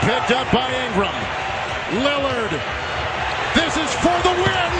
picked 0.00 0.30
up 0.30 0.50
by 0.52 0.68
Ingram. 0.86 1.14
Lillard. 2.04 2.52
This 3.54 3.76
is 3.76 3.90
for 4.02 4.16
the 4.22 4.34
win. 4.42 4.72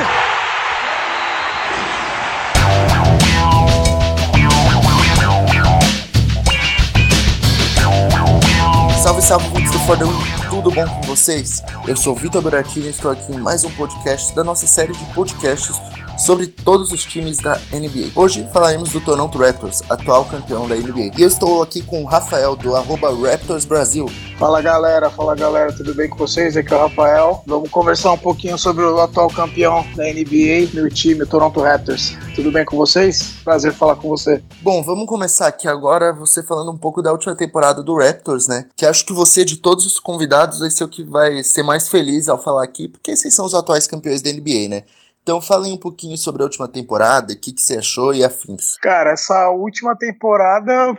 Salve, 9.03 9.23
salve, 9.23 9.47
ouvintes 9.49 9.73
do 9.73 9.79
Fordão, 9.81 10.13
tudo 10.51 10.71
bom 10.71 10.87
com 10.87 11.03
vocês? 11.03 11.63
Eu 11.87 11.97
sou 11.97 12.15
Vitor 12.15 12.43
Buratini 12.43 12.87
e 12.87 12.91
estou 12.91 13.11
aqui 13.11 13.33
em 13.33 13.39
mais 13.39 13.65
um 13.65 13.71
podcast 13.71 14.35
da 14.35 14.45
nossa 14.45 14.67
série 14.67 14.93
de 14.93 15.05
podcasts 15.15 15.81
sobre 16.19 16.49
todos 16.49 16.91
os 16.91 17.05
times 17.05 17.39
da 17.39 17.59
NBA. 17.73 18.11
Hoje 18.15 18.47
falaremos 18.53 18.91
do 18.91 19.01
Toronto 19.01 19.39
Raptors, 19.39 19.83
atual 19.89 20.25
campeão 20.25 20.67
da 20.69 20.75
NBA. 20.75 21.13
E 21.17 21.23
eu 21.23 21.29
estou 21.29 21.63
aqui 21.63 21.81
com 21.81 22.03
o 22.03 22.07
Rafael 22.07 22.57
do 22.57 22.75
arroba 22.75 23.09
Raptors 23.11 23.65
Brasil. 23.65 24.11
Fala 24.39 24.61
galera, 24.61 25.11
fala 25.11 25.35
galera, 25.35 25.73
tudo 25.73 25.95
bem 25.95 26.09
com 26.09 26.17
vocês? 26.17 26.57
Aqui 26.57 26.73
é 26.73 26.77
o 26.77 26.81
Rafael. 26.81 27.43
Vamos 27.47 27.71
conversar 27.71 28.13
um 28.13 28.19
pouquinho 28.19 28.59
sobre 28.59 28.85
o 28.85 29.01
atual 29.01 29.29
campeão 29.29 29.87
da 29.95 30.05
NBA, 30.05 30.75
meu 30.75 30.89
time, 30.91 31.23
o 31.23 31.27
Toronto 31.27 31.61
Raptors. 31.61 32.17
Tudo 32.35 32.51
bem 32.51 32.65
com 32.65 32.77
vocês? 32.77 33.35
Prazer 33.45 33.73
falar 33.73 33.97
com 33.97 34.09
você. 34.09 34.43
Bom, 34.61 34.83
vamos 34.83 35.07
começar 35.07 35.47
aqui 35.47 35.69
agora 35.69 36.13
você 36.13 36.43
falando 36.43 36.71
um 36.71 36.79
pouco 36.79 37.01
da 37.01 37.13
última 37.13 37.35
temporada 37.35 37.83
do 37.83 37.97
Raptors, 37.97 38.47
né? 38.47 38.67
Que 38.77 38.87
acho 38.87 39.05
que 39.05 39.13
você, 39.13 39.45
de 39.45 39.57
todos 39.57 39.87
os 39.87 39.99
convidados, 39.99 40.61
vai 40.61 40.71
ser 40.71 40.85
o 40.85 40.89
que 40.89 41.05
vai 41.05 41.43
ser 41.43 41.63
mais 41.63 41.89
feliz 41.89 42.29
ao 42.29 42.41
falar 42.41 42.65
aqui, 42.65 42.89
porque 42.89 43.13
esses 43.13 43.35
são 43.35 43.47
os 43.47 43.55
atuais 43.55 43.87
campeões 43.87 44.23
da 44.23 44.33
NBA, 44.33 44.69
né? 44.69 44.83
Então 45.29 45.43
falem 45.43 45.75
um 45.75 45.77
pouquinho 45.77 46.17
sobre 46.17 46.41
a 46.41 46.47
última 46.47 46.67
temporada, 46.67 47.35
o 47.35 47.37
que, 47.39 47.53
que 47.53 47.61
você 47.61 47.77
achou 47.77 48.15
e 48.15 48.25
afins. 48.25 48.79
Cara, 48.81 49.11
essa 49.11 49.51
última 49.51 49.95
temporada 49.95 50.97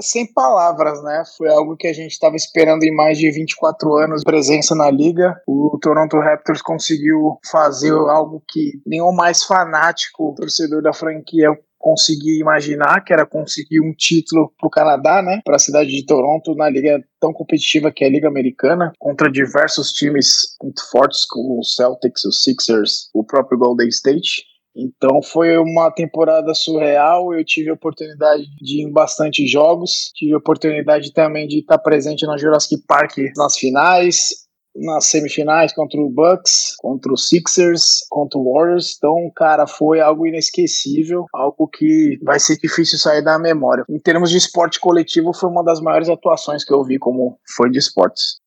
sem 0.00 0.26
palavras, 0.32 1.00
né? 1.04 1.22
Foi 1.36 1.48
algo 1.48 1.76
que 1.76 1.86
a 1.86 1.92
gente 1.92 2.10
estava 2.10 2.34
esperando 2.34 2.82
em 2.82 2.92
mais 2.92 3.18
de 3.18 3.30
24 3.30 3.94
anos 3.94 4.24
presença 4.24 4.74
na 4.74 4.90
liga. 4.90 5.40
O 5.46 5.78
Toronto 5.80 6.18
Raptors 6.18 6.60
conseguiu 6.60 7.38
fazer 7.50 7.92
algo 7.92 8.42
que 8.48 8.80
nenhum 8.84 9.12
mais 9.12 9.44
fanático 9.44 10.34
torcedor 10.36 10.82
da 10.82 10.92
franquia 10.92 11.56
conseguia 11.78 12.40
imaginar, 12.40 13.02
que 13.02 13.12
era 13.12 13.24
conseguir 13.24 13.80
um 13.80 13.94
título 13.94 14.52
para 14.58 14.66
o 14.66 14.70
Canadá, 14.70 15.22
né, 15.22 15.40
para 15.44 15.56
a 15.56 15.60
cidade 15.60 15.90
de 15.90 16.04
Toronto, 16.04 16.54
na 16.54 16.68
liga 16.68 17.02
tão 17.20 17.32
competitiva 17.32 17.92
que 17.92 18.04
é 18.04 18.08
a 18.08 18.10
Liga 18.10 18.28
Americana, 18.28 18.92
contra 18.98 19.30
diversos 19.30 19.92
times 19.92 20.56
muito 20.62 20.82
fortes, 20.90 21.24
como 21.24 21.60
os 21.60 21.74
Celtics, 21.74 22.24
os 22.24 22.42
Sixers, 22.42 23.08
o 23.14 23.24
próprio 23.24 23.58
Golden 23.58 23.88
State. 23.88 24.44
Então 24.76 25.20
foi 25.22 25.56
uma 25.58 25.90
temporada 25.90 26.54
surreal. 26.54 27.34
Eu 27.34 27.44
tive 27.44 27.68
a 27.68 27.74
oportunidade 27.74 28.44
de 28.60 28.80
ir 28.80 28.84
em 28.84 28.92
bastante 28.92 29.44
jogos, 29.46 30.12
tive 30.14 30.34
a 30.34 30.38
oportunidade 30.38 31.12
também 31.12 31.48
de 31.48 31.60
estar 31.60 31.78
presente 31.78 32.24
na 32.26 32.36
Jurassic 32.36 32.84
Park 32.86 33.16
nas 33.36 33.56
finais 33.56 34.47
nas 34.80 35.06
semifinais 35.06 35.72
contra 35.72 36.00
o 36.00 36.08
Bucks, 36.08 36.74
contra 36.78 37.12
o 37.12 37.16
Sixers, 37.16 38.06
contra 38.08 38.38
o 38.38 38.52
Warriors. 38.52 38.94
Então, 38.96 39.30
cara, 39.34 39.66
foi 39.66 40.00
algo 40.00 40.26
inesquecível, 40.26 41.26
algo 41.34 41.68
que 41.68 42.18
vai 42.22 42.38
ser 42.38 42.56
difícil 42.58 42.98
sair 42.98 43.22
da 43.22 43.38
memória. 43.38 43.84
Em 43.88 43.98
termos 43.98 44.30
de 44.30 44.36
esporte 44.36 44.80
coletivo, 44.80 45.32
foi 45.32 45.50
uma 45.50 45.64
das 45.64 45.80
maiores 45.80 46.08
atuações 46.08 46.64
que 46.64 46.72
eu 46.72 46.84
vi 46.84 46.98
como 46.98 47.38
foi 47.56 47.70
de 47.70 47.78
esportes. 47.78 48.37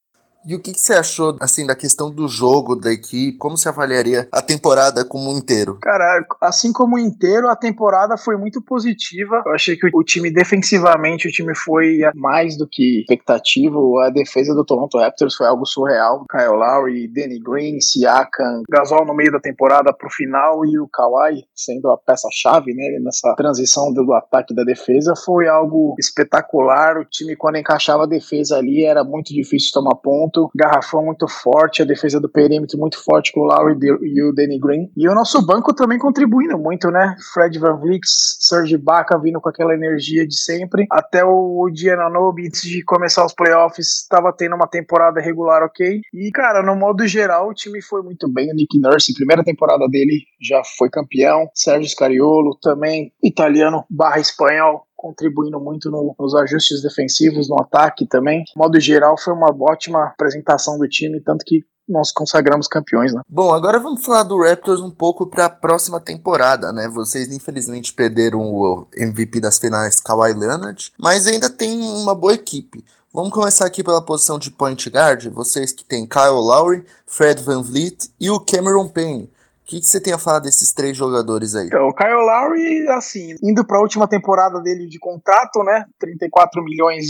E 0.44 0.56
o 0.56 0.60
que, 0.60 0.74
que, 0.74 0.80
você 0.80 0.94
achou, 0.94 1.38
assim, 1.40 1.68
da 1.68 1.76
questão 1.76 2.10
do 2.10 2.28
jogo, 2.28 2.76
da 2.76 2.92
equipe? 2.92 3.38
Como 3.38 3.56
você 3.56 3.70
avaliaria 3.70 4.28
a 4.32 4.42
temporada 4.42 5.06
como 5.06 5.32
um 5.32 5.38
inteiro? 5.38 5.78
Cara, 5.80 6.26
assim 6.42 6.74
como 6.74 6.98
inteiro, 6.98 7.48
a 7.48 7.56
temporada 7.56 8.18
foi 8.18 8.36
muito 8.38 8.60
positiva. 8.60 9.44
Eu 9.46 9.54
achei 9.54 9.76
que 9.76 9.88
o 9.94 10.04
time, 10.04 10.32
defensivamente, 10.32 11.28
o 11.28 11.32
time 11.32 11.56
foi 11.56 12.00
mais 12.16 12.58
do 12.58 12.68
que 12.68 13.02
expectativo. 13.02 14.00
A 14.00 14.10
defesa 14.10 14.56
do 14.56 14.66
Toronto 14.66 14.98
Raptors 14.98 15.36
foi 15.36 15.46
algo 15.46 15.66
surreal. 15.66 16.26
Kyle 16.32 16.56
Lowry, 16.56 17.08
Danny 17.08 17.40
Green, 17.40 17.80
Siakam, 17.80 18.64
Gasol 18.68 19.06
no 19.06 19.14
meio 19.14 19.32
da 19.32 19.40
temporada 19.40 19.94
pro 19.94 20.10
final 20.10 20.66
e 20.66 20.80
o 20.80 20.88
Kawhi 20.88 21.44
sendo 21.56 21.92
a 21.92 21.98
peça-chave, 21.98 22.74
né, 22.74 23.00
nessa 23.04 23.36
transição 23.36 23.94
do 23.94 24.12
ataque 24.14 24.56
da 24.56 24.64
defesa. 24.64 25.14
Foi 25.24 25.48
algo 25.48 25.96
espetacular. 26.00 26.98
O 26.98 27.06
time, 27.06 27.36
quando 27.36 27.58
encaixava 27.58 28.04
a 28.04 28.08
defesa 28.08 28.58
ali, 28.58 28.84
era 28.84 29.04
muito 29.04 29.32
difícil 29.34 29.70
tomar 29.74 29.96
ponto 29.98 30.31
ponto, 30.32 30.50
garrafão 30.56 31.06
muito 31.06 31.28
forte, 31.28 31.82
a 31.82 31.86
defesa 31.86 32.20
do 32.20 32.30
perímetro 32.30 32.80
muito 32.80 33.04
forte 33.04 33.32
com 33.32 33.42
o 33.42 33.46
Lowry 33.46 33.78
e 34.02 34.24
o 34.24 34.34
Danny 34.34 34.60
Green. 34.60 34.90
E 34.96 35.08
o 35.08 35.14
nosso 35.14 35.46
banco 35.46 35.74
também 35.74 36.00
contribuindo 36.00 36.58
muito, 36.58 36.90
né? 36.90 37.16
Fred 37.34 37.60
Van 37.60 37.78
Vliet, 37.78 38.02
Serge 38.06 38.76
Ibaka 38.76 39.20
vindo 39.20 39.42
com 39.42 39.50
aquela 39.50 39.74
energia 39.74 40.26
de 40.26 40.36
sempre. 40.36 40.86
Até 40.90 41.24
o 41.24 41.70
Giannobi, 41.74 42.48
antes 42.48 42.62
de 42.62 42.84
começar 42.84 43.26
os 43.26 43.34
playoffs, 43.34 44.04
estava 44.04 44.34
tendo 44.34 44.56
uma 44.56 44.68
temporada 44.68 45.20
regular 45.20 45.64
ok. 45.64 46.02
E, 46.14 46.32
cara, 46.32 46.64
no 46.64 46.76
modo 46.76 47.06
geral, 47.06 47.50
o 47.50 47.54
time 47.54 47.82
foi 47.82 48.02
muito 48.02 48.32
bem. 48.32 48.50
O 48.52 48.56
Nick 48.56 48.80
Nurse, 48.80 49.14
primeira 49.14 49.44
temporada 49.44 49.88
dele, 49.88 50.22
já 50.42 50.62
foi 50.78 50.90
campeão. 50.90 51.50
Sérgio 51.54 51.90
Scariolo, 51.90 52.58
também 52.62 53.12
italiano 53.24 53.84
barra 53.90 54.20
espanhol, 54.20 54.86
contribuindo 55.02 55.60
muito 55.60 55.90
no, 55.90 56.16
nos 56.20 56.36
ajustes 56.36 56.84
defensivos, 56.84 57.50
no 57.50 57.60
ataque 57.60 58.06
também. 58.06 58.44
De 58.44 58.54
modo 58.56 58.80
geral, 58.80 59.18
foi 59.18 59.34
uma 59.34 59.50
ótima 59.60 60.04
apresentação 60.06 60.78
do 60.78 60.88
time, 60.88 61.20
tanto 61.20 61.44
que 61.44 61.66
nós 61.90 62.12
consagramos 62.12 62.68
campeões, 62.68 63.12
né? 63.12 63.22
Bom, 63.28 63.52
agora 63.52 63.80
vamos 63.80 64.06
falar 64.06 64.22
do 64.22 64.40
Raptors 64.40 64.80
um 64.80 64.92
pouco 64.92 65.26
para 65.26 65.46
a 65.46 65.50
próxima 65.50 66.00
temporada, 66.00 66.72
né? 66.72 66.88
Vocês 66.88 67.34
infelizmente 67.34 67.92
perderam 67.92 68.42
o 68.42 68.88
MVP 68.96 69.40
das 69.40 69.58
finais, 69.58 70.00
Kawhi 70.00 70.34
Leonard, 70.34 70.94
mas 71.00 71.26
ainda 71.26 71.50
tem 71.50 71.82
uma 71.82 72.14
boa 72.14 72.36
equipe. 72.36 72.86
Vamos 73.12 73.32
começar 73.32 73.66
aqui 73.66 73.84
pela 73.84 74.06
posição 74.06 74.38
de 74.38 74.52
point 74.52 74.88
guard, 74.90 75.28
vocês 75.34 75.74
que 75.74 75.84
tem 75.84 76.08
Kyle 76.08 76.30
Lowry, 76.30 76.86
Fred 77.08 77.42
Van 77.42 77.62
Vliet 77.62 78.10
e 78.20 78.30
o 78.30 78.40
Cameron 78.40 78.88
Payne 78.88 79.30
que, 79.72 79.80
que 79.80 79.86
você 79.86 80.02
tem 80.02 80.14
a 80.14 80.18
falar 80.18 80.40
desses 80.40 80.74
três 80.74 80.98
jogadores 80.98 81.56
aí? 81.56 81.68
Então, 81.68 81.88
o 81.88 81.96
Kyle 81.96 82.14
Lowry, 82.14 82.90
assim, 82.90 83.36
indo 83.42 83.66
para 83.66 83.78
a 83.78 83.82
última 83.82 84.06
temporada 84.06 84.60
dele 84.60 84.86
de 84.86 85.00
contrato, 85.00 85.64
né? 85.64 85.86
34 85.98 86.62
milhões 86.62 87.06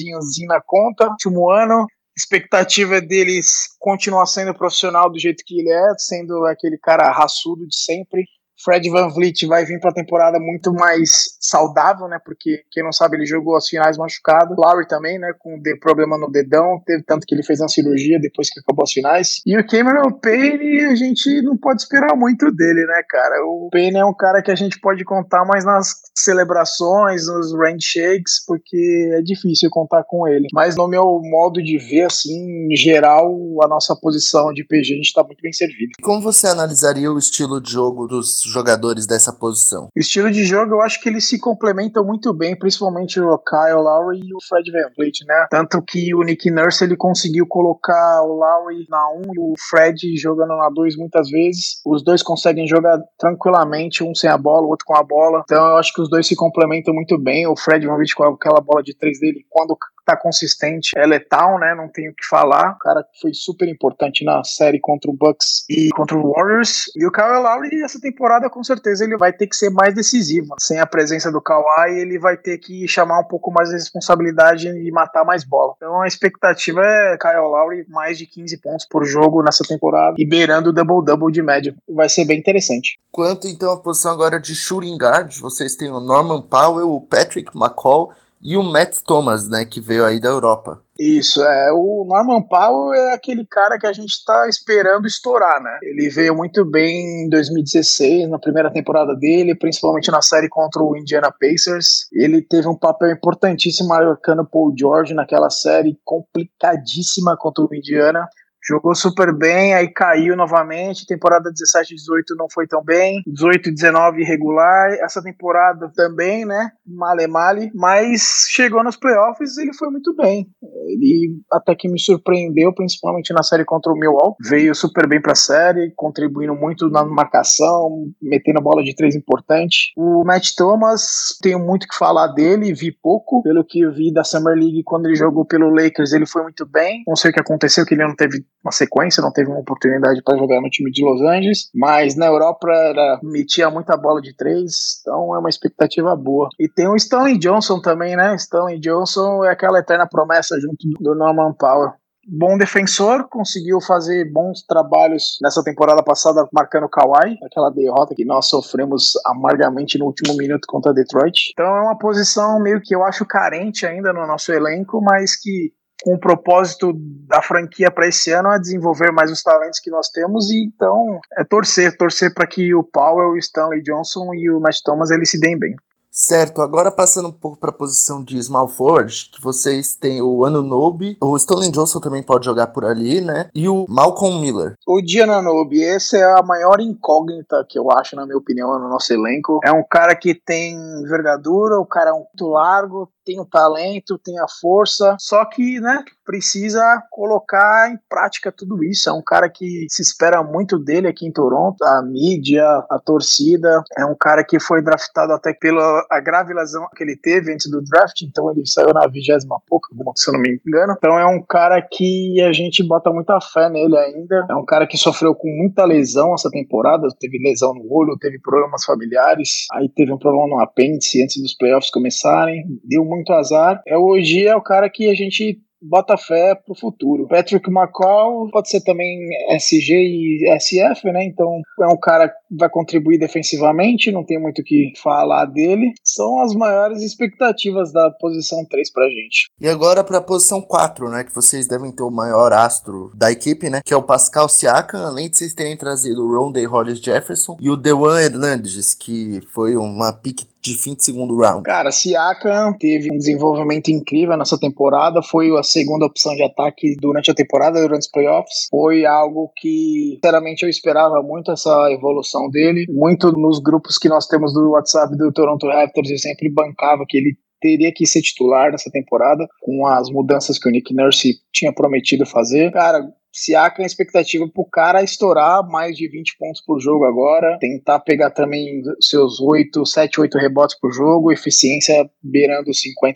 na 0.48 0.62
conta, 0.62 1.10
último 1.10 1.50
ano. 1.50 1.88
Expectativa 2.16 3.02
deles 3.02 3.76
continuar 3.80 4.28
sendo 4.28 4.54
profissional 4.54 5.10
do 5.10 5.18
jeito 5.18 5.44
que 5.46 5.60
ele 5.60 5.72
é, 5.72 5.94
sendo 5.98 6.46
aquele 6.46 6.78
cara 6.78 7.10
raçudo 7.12 7.66
de 7.66 7.76
sempre. 7.76 8.26
Fred 8.64 8.90
Van 8.90 9.10
Vliet 9.10 9.46
vai 9.48 9.66
vir 9.66 9.80
para 9.80 9.90
a 9.90 9.94
temporada 9.94 10.40
muito 10.40 10.74
mais 10.74 11.38
saudável, 11.40 12.08
né? 12.08 12.20
Porque 12.24 12.64
quem 12.72 12.84
não 12.84 12.92
sabe 12.92 13.18
ele 13.18 13.26
jogou 13.26 13.56
as 13.56 13.68
finais 13.68 13.98
machucado. 13.98 14.56
Lowry 14.58 14.88
também, 14.88 15.20
né? 15.20 15.34
Com 15.38 15.62
problema 15.80 16.18
no 16.18 16.32
dedão, 16.32 16.82
teve 16.86 17.04
tanto 17.04 17.26
que 17.26 17.34
ele 17.34 17.44
fez 17.44 17.60
uma 17.60 17.70
cirurgia 17.70 18.20
depois 18.20 18.50
que 18.50 18.60
acabou 18.60 18.84
as 18.84 18.92
finais. 18.92 19.42
E 19.46 19.58
o 19.58 19.66
Cameron 19.66 20.12
Payne, 20.12 20.86
a 20.86 20.96
gente 20.96 21.42
não 21.42 21.58
pode 21.58 21.82
esperar 21.82 22.16
muito 22.16 22.52
dele, 22.52 22.86
né, 22.86 23.02
cara? 23.08 23.44
O 23.46 23.70
Payne 23.72 23.98
é 23.98 24.06
um 24.06 24.14
cara 24.14 24.42
que 24.42 24.52
a 24.52 24.56
gente 24.56 24.80
pode 24.80 25.04
contar 25.04 25.46
mais 25.46 25.66
nas 25.66 26.02
celebrações, 26.16 27.28
nos 27.28 27.52
shakes, 27.84 28.44
porque 28.46 29.12
é 29.14 29.22
difícil 29.22 29.70
contar 29.70 30.04
com 30.04 30.28
ele. 30.28 30.48
Mas 30.54 30.76
no 30.76 30.88
meu 30.88 31.20
modo 31.24 31.62
de 31.62 31.78
ver, 31.78 32.04
assim, 32.04 32.68
em 32.72 32.76
geral, 32.76 33.32
a 33.64 33.68
nossa 33.68 33.96
posição 33.96 34.54
de 34.54 34.64
PG 34.64 34.94
a 34.94 34.98
gente 34.98 35.14
tá 35.14 35.24
muito 35.24 35.42
bem 35.42 35.54
servido. 35.54 35.92
Como 36.02 36.22
você 36.22 36.48
analisaria 36.48 37.12
o 37.12 37.18
estilo 37.18 37.62
de 37.62 37.72
jogo 37.72 38.08
dos 38.08 38.42
jogadores 38.52 39.06
dessa 39.08 39.34
posição? 39.34 39.88
Estilo 39.96 40.32
de 40.32 40.44
jogo, 40.44 40.76
eu 40.76 40.82
acho 40.82 41.02
que 41.02 41.10
eles 41.10 41.28
se 41.28 41.40
complementam 41.40 42.04
muito 42.04 42.34
bem, 42.34 42.58
principalmente 42.58 43.20
o 43.20 43.38
Kyle 43.38 43.82
Lowry 43.82 44.20
e 44.20 44.34
o 44.34 44.40
Fred 44.48 44.72
VanVleet, 44.72 45.26
né? 45.26 45.48
Tanto 45.50 45.82
que 45.82 46.14
o 46.14 46.24
Nick 46.24 46.50
Nurse 46.52 46.84
ele 46.84 46.96
conseguiu 46.96 47.46
colocar 47.48 48.22
o 48.24 48.34
Lowry 48.34 48.86
na 48.90 49.10
1 49.12 49.22
e 49.34 49.40
o 49.40 49.54
Fred 49.70 50.18
jogando 50.18 50.56
na 50.58 50.70
2 50.70 50.96
muitas 50.98 51.30
vezes. 51.30 51.82
Os 51.86 52.04
dois 52.04 52.22
conseguem 52.22 52.68
jogar 52.68 53.00
tranquilamente, 53.18 54.04
um 54.04 54.14
sem 54.14 54.30
a 54.30 54.38
bola, 54.38 54.68
o 54.68 54.70
outro 54.70 54.86
com 54.86 54.96
a 54.96 55.04
bola. 55.04 55.44
Então 55.44 55.64
eu 55.72 55.78
acho 55.78 55.94
que 55.94 56.02
os 56.02 56.10
dois 56.10 56.28
se 56.28 56.36
complementam 56.36 56.94
muito 56.94 57.18
bem. 57.18 57.48
O 57.48 57.56
Fred 57.56 57.86
VanVleet 57.86 58.16
com 58.16 58.24
aquela 58.24 58.62
bola 58.62 58.84
de 58.84 58.96
3 58.96 59.20
dele, 59.20 59.46
quando 59.50 59.78
tá 60.06 60.16
consistente, 60.18 60.92
é 60.96 61.06
letal, 61.06 61.60
né? 61.60 61.76
Não 61.76 61.88
tenho 61.88 62.12
o 62.12 62.16
que 62.16 62.26
falar. 62.26 62.72
O 62.72 62.80
cara 62.80 63.04
foi 63.22 63.34
super 63.34 63.68
importante 63.68 64.24
na 64.24 64.44
série 64.44 64.80
contra 64.80 65.10
o 65.10 65.14
Bucks 65.14 65.64
e 65.70 65.90
contra 65.90 66.18
o 66.18 66.32
Warriors. 66.32 66.86
E 66.96 67.06
o 67.06 67.12
Kyle 67.12 67.42
Lowry, 67.42 67.84
essa 67.84 68.00
temporada, 68.00 68.50
com 68.50 68.64
certeza, 68.64 69.04
ele 69.04 69.18
vai 69.18 69.32
ter 69.34 69.48
que 69.48 69.56
ser 69.56 69.70
mais 69.70 69.94
decisivo. 69.94 70.56
Sem 70.60 70.80
a 70.80 70.86
presença 70.86 71.32
do 71.32 71.42
Kawhi, 71.42 72.00
ele 72.00 72.20
vai 72.20 72.38
ter 72.38 72.58
que 72.58 72.88
chamar 72.88 73.20
um 73.20 73.28
pouco 73.28 73.52
mais 73.52 73.70
de 73.70 73.76
responsabilidade 73.76 74.68
e 74.68 74.92
matar 74.92 75.24
mais 75.24 75.44
bola. 75.44 75.74
Então 75.78 76.02
a 76.02 76.08
expectativa 76.08 76.82
é 76.84 77.18
Kyle 77.18 77.42
Lowry 77.42 77.86
mais 77.88 78.18
de 78.18 78.26
15 78.26 78.58
pontos 78.62 78.86
por 78.90 79.06
jogo 79.06 79.42
nessa 79.44 79.64
temporada 79.64 80.16
e 80.18 80.26
beirando 80.26 80.70
o 80.70 80.74
double-double 80.74 81.32
de 81.32 81.42
média. 81.42 81.76
Vai 81.90 82.10
ser 82.10 82.26
bem 82.26 82.40
interessante. 82.40 83.00
Quanto 83.12 83.48
então 83.48 83.72
à 83.72 83.78
posição 83.78 84.12
agora 84.12 84.40
de 84.40 84.56
shooting 84.56 84.98
guard, 84.98 85.34
vocês 85.40 85.76
têm 85.76 85.92
o 85.92 86.00
Norman 86.00 86.42
Powell, 86.42 86.90
o 86.90 87.02
Patrick 87.02 87.52
McCall 87.56 88.12
e 88.44 88.58
o 88.58 88.64
Matt 88.64 88.98
Thomas, 89.06 89.48
né, 89.48 89.66
que 89.66 89.80
veio 89.80 90.06
aí 90.06 90.20
da 90.20 90.30
Europa. 90.30 90.82
Isso, 91.00 91.44
é. 91.44 91.72
O 91.72 92.06
Norman 92.08 92.44
Powell 92.44 92.94
é 92.94 93.14
aquele 93.14 93.46
cara 93.46 93.80
que 93.80 93.88
a 93.88 93.94
gente 93.94 94.12
está 94.12 94.48
esperando 94.48 95.08
estourar, 95.08 95.62
né? 95.62 95.80
Ele 95.82 96.10
veio 96.10 96.36
muito 96.36 96.64
bem 96.64 97.26
em 97.26 97.30
2016, 97.30 98.30
na 98.30 98.38
primeira 98.38 98.72
temporada 98.72 99.16
dele, 99.16 99.56
principalmente 99.56 100.12
na 100.12 100.22
série 100.22 100.48
contra 100.48 100.82
o 100.82 100.96
Indiana 100.96 101.32
Pacers. 101.32 102.08
Ele 102.14 102.42
teve 102.42 102.68
um 102.68 102.78
papel 102.78 103.12
importantíssimo 103.12 103.90
marcando 103.90 104.46
Paul 104.46 104.74
George 104.78 105.16
naquela 105.16 105.50
série 105.50 105.98
complicadíssima 106.04 107.36
contra 107.36 107.64
o 107.64 107.76
Indiana. 107.76 108.28
Jogou 108.64 108.94
super 108.94 109.36
bem, 109.36 109.74
aí 109.74 109.92
caiu 109.92 110.36
novamente. 110.36 111.06
Temporada 111.08 111.52
17 111.52 111.96
18 111.96 112.36
não 112.36 112.48
foi 112.50 112.68
tão 112.68 112.84
bem. 112.84 113.22
18 113.26 113.72
19 113.72 114.22
irregular. 114.22 114.94
Essa 115.02 115.22
temporada 115.22 115.92
também, 115.96 116.46
né? 116.46 116.72
Male 116.86 117.28
male. 117.28 117.72
Mas 117.74 118.46
chegou 118.50 118.84
nos 118.84 118.98
playoffs 118.98 119.58
ele 119.58 119.74
foi 119.74 119.90
muito 119.90 120.16
bem. 120.16 120.48
Ele 120.88 121.40
até 121.52 121.76
que 121.76 121.90
me 121.90 122.00
surpreendeu, 122.00 122.74
principalmente 122.74 123.34
na 123.34 123.44
série 123.44 123.66
contra 123.66 123.92
o 123.92 123.96
Millwall. 123.96 124.36
Veio 124.48 124.76
super 124.76 125.08
bem 125.08 125.22
pra 125.22 125.36
série, 125.36 125.92
contribuindo 125.96 126.54
muito 126.54 126.90
na 126.90 127.04
marcação, 127.04 128.12
metendo 128.22 128.62
bola 128.62 128.84
de 128.84 128.96
três 128.96 129.16
importante. 129.16 129.92
O 129.98 130.24
Matt 130.24 130.50
Thomas, 130.56 131.38
tenho 131.42 131.60
muito 131.60 131.88
que 131.88 131.98
falar 131.98 132.28
dele, 132.28 132.74
vi 132.74 132.92
pouco. 132.92 133.42
Pelo 133.42 133.66
que 133.66 133.88
vi 133.90 134.14
da 134.14 134.24
Summer 134.24 134.56
League 134.56 134.84
quando 134.84 135.08
ele 135.08 135.16
jogou 135.16 135.46
pelo 135.46 135.70
Lakers, 135.70 136.14
ele 136.14 136.28
foi 136.28 136.44
muito 136.44 136.66
bem. 136.66 137.04
Não 137.08 137.16
sei 137.16 137.32
o 137.32 137.34
que 137.34 137.40
aconteceu, 137.40 137.86
que 137.86 137.96
ele 137.96 138.06
não 138.06 138.16
teve 138.16 138.44
uma 138.64 138.72
sequência, 138.72 139.22
não 139.22 139.32
teve 139.32 139.50
uma 139.50 139.60
oportunidade 139.60 140.22
para 140.24 140.38
jogar 140.38 140.62
no 140.62 140.70
time 140.70 140.92
de 140.92 141.04
Los 141.04 141.22
Angeles, 141.22 141.70
mas 141.74 142.16
na 142.16 142.28
Europa 142.28 142.68
era, 142.72 143.20
metia 143.24 143.70
muita 143.70 143.98
bola 143.98 144.22
de 144.22 144.36
três, 144.36 145.00
então 145.02 145.36
é 145.36 145.40
uma 145.40 145.50
expectativa 145.50 146.16
boa. 146.16 146.50
E 146.60 146.70
tem 146.70 146.88
o 146.88 146.96
Stanley 146.96 147.38
Johnson 147.38 147.82
também, 147.82 148.16
né? 148.16 148.36
Stanley 148.36 148.80
Johnson 148.80 149.44
é 149.44 149.50
aquela 149.50 149.80
eterna 149.80 150.08
promessa 150.08 150.60
junto 150.60 150.88
do 151.00 151.16
Norman 151.16 151.54
Powell 151.54 151.94
bom 152.28 152.58
defensor, 152.58 153.28
conseguiu 153.30 153.82
fazer 153.82 154.32
bons 154.32 154.64
trabalhos 154.66 155.38
nessa 155.42 155.64
temporada 155.64 156.04
passada 156.04 156.48
marcando 156.54 156.86
o 156.86 156.90
Kawhi, 156.90 157.38
aquela 157.44 157.70
derrota 157.70 158.14
que 158.16 158.26
nós 158.26 158.48
sofremos 158.48 159.14
amargamente 159.26 159.98
no 159.98 160.06
último 160.06 160.36
minuto 160.38 160.66
contra 160.68 160.94
Detroit. 160.94 161.52
Então 161.52 161.66
é 161.66 161.82
uma 161.82 161.98
posição 161.98 162.60
meio 162.62 162.82
que 162.82 162.96
eu 162.96 163.04
acho 163.04 163.26
carente 163.26 163.86
ainda 163.86 164.14
no 164.14 164.26
nosso 164.28 164.52
elenco, 164.52 165.02
mas 165.02 165.36
que 165.36 165.74
com 166.02 166.16
o 166.16 166.20
propósito 166.20 166.94
da 167.28 167.42
franquia 167.42 167.92
para 167.92 168.08
esse 168.08 168.32
ano 168.32 168.52
é 168.52 168.60
desenvolver 168.60 169.12
mais 169.12 169.32
os 169.32 169.44
talentos 169.44 169.80
que 169.80 169.92
nós 169.92 170.10
temos 170.10 170.50
e 170.50 170.66
então 170.66 171.20
é 171.38 171.44
torcer, 171.44 171.96
torcer 171.96 172.34
para 172.34 172.48
que 172.48 172.74
o 172.74 172.84
Powell, 172.84 173.32
o 173.32 173.38
Stanley 173.38 173.82
Johnson 173.82 174.34
e 174.34 174.50
o 174.50 174.60
Matt 174.60 174.80
Thomas 174.84 175.12
eles 175.12 175.30
se 175.30 175.40
deem 175.40 175.58
bem. 175.58 175.76
Certo, 176.12 176.62
agora 176.62 176.92
passando 176.92 177.30
um 177.30 177.32
pouco 177.32 177.58
para 177.58 177.70
a 177.70 177.74
posição 177.74 178.22
de 178.22 178.38
small 178.44 178.68
forward, 178.68 179.30
que 179.34 179.42
vocês 179.42 179.96
têm 179.96 180.22
o 180.22 180.44
Anunobi, 180.44 181.18
o 181.22 181.38
Stanley 181.38 181.72
Johnson 181.72 182.02
também 182.02 182.22
pode 182.22 182.44
jogar 182.44 182.68
por 182.68 182.84
ali, 182.84 183.22
né? 183.22 183.50
E 183.56 183.70
o 183.70 183.86
Malcolm 183.88 184.42
Miller. 184.42 184.76
O 184.86 185.02
Diananubi, 185.02 185.82
essa 185.82 186.18
é 186.18 186.24
a 186.24 186.44
maior 186.44 186.82
incógnita 186.82 187.66
que 187.68 187.80
eu 187.80 187.90
acho, 187.90 188.18
na 188.18 188.26
minha 188.26 188.38
opinião, 188.38 188.78
no 188.78 188.90
nosso 188.90 189.14
elenco. 189.14 189.62
É 189.64 189.72
um 189.72 189.84
cara 189.90 190.14
que 190.14 190.36
tem 190.36 190.74
envergadura, 191.02 191.80
o 191.80 191.86
cara 191.86 192.10
é 192.10 192.14
muito 192.14 192.48
largo, 192.48 193.10
tem 193.26 193.40
o 193.40 193.46
talento, 193.46 194.20
tem 194.24 194.40
a 194.40 194.46
força, 194.60 195.16
só 195.20 195.44
que, 195.46 195.80
né, 195.80 196.04
precisa 196.26 196.82
colocar 197.10 197.92
em 197.92 198.00
prática 198.10 198.52
tudo 198.52 198.84
isso. 198.84 199.10
É 199.10 199.14
um 199.14 199.22
cara 199.22 199.50
que 199.50 199.86
se 199.90 200.02
espera 200.02 200.42
muito 200.44 200.80
dele 200.80 201.08
aqui 201.08 201.26
em 201.28 201.32
Toronto, 201.32 201.84
a 201.84 202.02
mídia, 202.02 202.64
a 202.90 203.00
torcida. 203.04 203.84
É 203.98 204.06
um 204.06 204.16
cara 204.16 204.44
que 204.44 204.60
foi 204.60 204.82
draftado 204.82 205.34
até 205.34 205.54
pela 205.54 206.06
a 206.10 206.20
grave 206.20 206.54
lesão 206.54 206.88
que 206.96 207.04
ele 207.04 207.18
teve 207.18 207.54
antes 207.54 207.70
do 207.70 207.82
draft, 207.82 208.22
então 208.22 208.50
ele 208.52 208.66
saiu 208.66 208.94
na 208.94 209.08
vigésima 209.08 209.58
pouca, 209.68 209.90
se 210.16 210.30
eu 210.30 210.34
não 210.34 210.42
me 210.42 210.60
engano. 210.66 210.94
Então 210.98 211.20
é 211.20 211.26
um 211.26 211.44
cara 211.44 211.82
que 211.82 212.42
a 212.42 212.54
gente 212.54 212.86
bota 212.88 213.12
muita 213.12 213.40
fé 213.42 213.70
nele 213.70 213.98
ainda. 213.98 214.46
É 214.50 214.56
um 214.56 214.66
cara 214.66 214.88
que 214.88 214.98
sofreu 214.98 215.36
com 215.36 215.50
muita 215.50 215.84
lesão 215.84 216.34
essa 216.34 216.50
temporada, 216.50 217.08
teve 217.20 217.38
lesão 217.40 217.74
no 217.74 217.92
olho, 217.92 218.18
teve 218.20 218.40
problemas 218.40 218.86
familiares, 218.86 219.66
aí 219.74 219.90
teve 219.90 220.14
um 220.14 220.18
problema 220.18 220.48
no 220.48 220.62
apêndice 220.62 221.22
antes 221.22 221.42
dos 221.42 221.56
playoffs 221.56 221.92
começarem, 221.92 222.64
deu 222.84 223.04
muito 223.12 223.34
azar. 223.34 223.82
É 223.86 223.98
hoje 223.98 224.48
é 224.48 224.56
o 224.56 224.62
cara 224.62 224.90
que 224.90 225.10
a 225.10 225.14
gente 225.14 225.60
bota 225.82 226.18
fé 226.18 226.54
pro 226.54 226.76
futuro. 226.76 227.28
Patrick 227.28 227.70
McCall 227.70 228.50
pode 228.52 228.70
ser 228.70 228.82
também 228.82 229.28
SG 229.50 229.94
e 229.94 230.60
SF, 230.60 231.12
né? 231.12 231.26
Então 231.26 231.62
é 231.82 231.88
um 231.88 231.98
cara 231.98 232.30
que 232.30 232.36
vai 232.52 232.70
contribuir 232.70 233.18
defensivamente, 233.18 234.12
não 234.12 234.24
tem 234.24 234.40
muito 234.40 234.62
o 234.62 234.64
que 234.64 234.94
falar 235.02 235.46
dele. 235.46 235.94
São 236.04 236.40
as 236.42 236.54
maiores 236.54 237.02
expectativas 237.02 237.92
da 237.92 238.12
posição 238.12 238.64
3 238.70 238.92
pra 238.92 239.10
gente. 239.10 239.50
E 239.60 239.68
agora 239.68 240.04
pra 240.04 240.22
posição 240.22 240.62
4, 240.62 241.10
né? 241.10 241.24
Que 241.24 241.34
vocês 241.34 241.68
devem 241.68 241.92
ter 241.92 242.04
o 242.04 242.12
maior 242.12 242.54
astro 242.54 243.12
da 243.16 243.32
equipe, 243.32 243.70
né? 243.70 243.82
Que 243.84 243.94
é 243.94 243.98
o 243.98 244.04
Pascal 244.04 244.48
Siakam, 244.48 245.06
além 245.06 245.30
de 245.30 245.38
vocês 245.38 245.54
terem 245.54 245.76
trazido 245.76 246.24
o 246.24 246.38
Rondé 246.38 246.64
Hollis 246.64 247.00
Jefferson 247.00 247.58
e 247.60 247.70
o 247.70 247.78
Dewan 247.78 248.22
Hernandes, 248.22 248.94
que 248.94 249.42
foi 249.52 249.76
uma 249.76 250.14
pick 250.14 250.51
de 250.62 250.76
fim 250.76 250.96
de 250.96 251.04
segundo 251.04 251.36
round. 251.36 251.64
Cara, 251.64 251.92
Siakam 251.92 252.74
teve 252.80 253.12
um 253.12 253.18
desenvolvimento 253.18 253.90
incrível 253.90 254.38
nessa 254.38 254.60
temporada, 254.60 255.22
foi 255.24 255.50
a 255.58 255.64
segunda 255.64 256.06
opção 256.06 256.36
de 256.36 256.44
ataque 256.44 256.96
durante 257.00 257.32
a 257.32 257.34
temporada, 257.34 257.82
durante 257.82 258.04
os 258.04 258.12
playoffs. 258.12 258.68
Foi 258.70 259.06
algo 259.06 259.52
que, 259.58 260.14
sinceramente, 260.16 260.64
eu 260.64 260.70
esperava 260.70 261.22
muito 261.24 261.52
essa 261.52 261.92
evolução 261.92 262.50
dele. 262.50 262.86
Muito 262.90 263.32
nos 263.32 263.60
grupos 263.60 263.98
que 263.98 264.10
nós 264.10 264.28
temos 264.28 264.54
do 264.54 264.72
WhatsApp 264.72 265.16
do 265.18 265.32
Toronto 265.32 265.68
Raptors, 265.68 266.10
eu 266.10 266.18
sempre 266.18 266.50
bancava 266.50 267.04
que 267.08 267.18
ele 267.18 267.36
teria 267.62 267.94
que 267.94 268.06
ser 268.08 268.22
titular 268.22 268.72
nessa 268.72 268.90
temporada, 268.90 269.48
com 269.62 269.86
as 269.86 270.10
mudanças 270.10 270.58
que 270.58 270.68
o 270.68 270.72
Nick 270.72 270.94
Nurse 270.94 271.36
tinha 271.54 271.72
prometido 271.72 272.26
fazer. 272.26 272.72
Cara, 272.72 273.08
Siakam, 273.34 273.84
a 273.84 273.88
expectativa 273.88 274.48
pro 274.48 274.66
cara 274.66 275.02
estourar 275.02 275.66
mais 275.68 275.96
de 275.96 276.08
20 276.08 276.38
pontos 276.38 276.62
por 276.62 276.80
jogo 276.82 277.06
agora, 277.06 277.58
tentar 277.60 278.00
pegar 278.00 278.32
também 278.32 278.82
seus 279.00 279.40
8, 279.40 279.86
7, 279.86 280.20
8 280.20 280.38
rebotes 280.38 280.78
por 280.80 280.92
jogo, 280.92 281.32
eficiência 281.32 282.10
beirando 282.22 282.72
50%, 282.72 283.14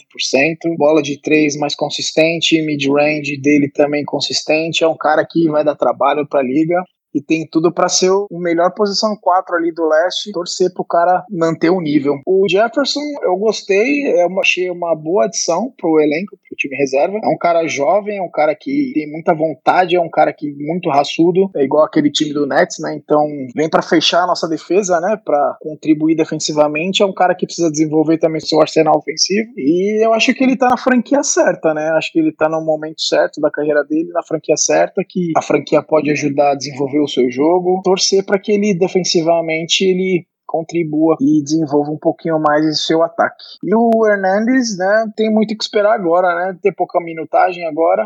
bola 0.77 1.01
de 1.01 1.21
3 1.21 1.57
mais 1.57 1.75
consistente, 1.75 2.61
mid-range 2.61 3.37
dele 3.41 3.69
também 3.69 4.05
consistente, 4.05 4.83
é 4.83 4.87
um 4.87 4.97
cara 4.97 5.25
que 5.29 5.49
vai 5.49 5.63
dar 5.63 5.75
trabalho 5.75 6.25
pra 6.27 6.41
liga 6.41 6.81
e 7.15 7.21
tem 7.21 7.47
tudo 7.49 7.73
para 7.73 7.87
ser 7.87 8.11
o 8.11 8.27
melhor 8.31 8.73
posição 8.73 9.15
4 9.19 9.55
ali 9.55 9.73
do 9.73 9.87
leste, 9.87 10.33
torcer 10.33 10.73
pro 10.73 10.83
cara 10.83 11.23
manter 11.31 11.69
o 11.69 11.79
nível. 11.79 12.15
O 12.25 12.45
Jefferson, 12.49 12.99
eu 13.23 13.37
gostei, 13.37 14.05
eu 14.21 14.39
achei 14.39 14.69
uma 14.69 14.93
boa 14.93 15.23
adição 15.23 15.73
pro 15.77 16.01
elenco, 16.01 16.37
pro 16.47 16.57
time 16.57 16.75
reserva. 16.75 17.17
É 17.23 17.27
um 17.27 17.37
cara 17.37 17.65
jovem, 17.67 18.17
é 18.17 18.21
um 18.21 18.29
cara 18.29 18.53
que 18.53 18.91
tem 18.93 19.09
muita 19.09 19.33
vontade, 19.33 19.95
é 19.95 20.01
um 20.01 20.09
cara 20.09 20.33
que 20.33 20.53
muito 20.57 20.89
raçudo, 20.89 21.49
é 21.55 21.63
igual 21.63 21.85
aquele 21.85 22.11
time 22.11 22.33
do 22.33 22.45
Nets, 22.45 22.79
né? 22.79 22.93
Então, 22.95 23.25
vem 23.55 23.69
para 23.69 23.81
fechar 23.81 24.23
a 24.23 24.27
nossa 24.27 24.47
defesa, 24.49 24.99
né, 24.99 25.17
para 25.23 25.57
contribuir 25.61 26.15
defensivamente, 26.15 27.01
é 27.01 27.05
um 27.05 27.13
cara 27.13 27.33
que 27.33 27.45
precisa 27.45 27.71
desenvolver 27.71 28.17
também 28.17 28.41
seu 28.41 28.59
arsenal 28.59 28.97
ofensivo. 28.97 29.51
E 29.55 30.05
eu 30.05 30.13
acho 30.13 30.33
que 30.33 30.43
ele 30.43 30.57
tá 30.57 30.67
na 30.67 30.77
franquia 30.77 31.23
certa, 31.23 31.73
né? 31.73 31.89
Acho 31.91 32.11
que 32.11 32.19
ele 32.19 32.33
tá 32.33 32.49
no 32.49 32.61
momento 32.61 33.01
certo 33.01 33.39
da 33.39 33.49
carreira 33.49 33.83
dele, 33.85 34.09
na 34.11 34.23
franquia 34.23 34.57
certa, 34.57 35.01
que 35.07 35.31
a 35.37 35.41
franquia 35.41 35.81
pode 35.81 36.11
ajudar 36.11 36.51
a 36.51 36.55
desenvolver 36.55 37.04
o 37.05 37.09
seu 37.09 37.29
jogo, 37.29 37.81
torcer 37.83 38.25
para 38.25 38.39
que 38.39 38.51
ele 38.51 38.77
defensivamente 38.77 39.83
ele 39.83 40.25
contribua 40.45 41.17
e 41.19 41.43
desenvolva 41.43 41.91
um 41.91 41.97
pouquinho 41.97 42.39
mais 42.39 42.65
esse 42.65 42.85
seu 42.85 43.03
ataque. 43.03 43.43
E 43.63 43.75
o 43.75 44.07
Hernandes, 44.07 44.77
né, 44.77 45.05
tem 45.15 45.31
muito 45.31 45.55
que 45.57 45.63
esperar 45.63 45.93
agora, 45.93 46.33
né, 46.35 46.57
ter 46.61 46.73
pouca 46.73 46.99
minutagem 46.99 47.65
agora, 47.65 48.05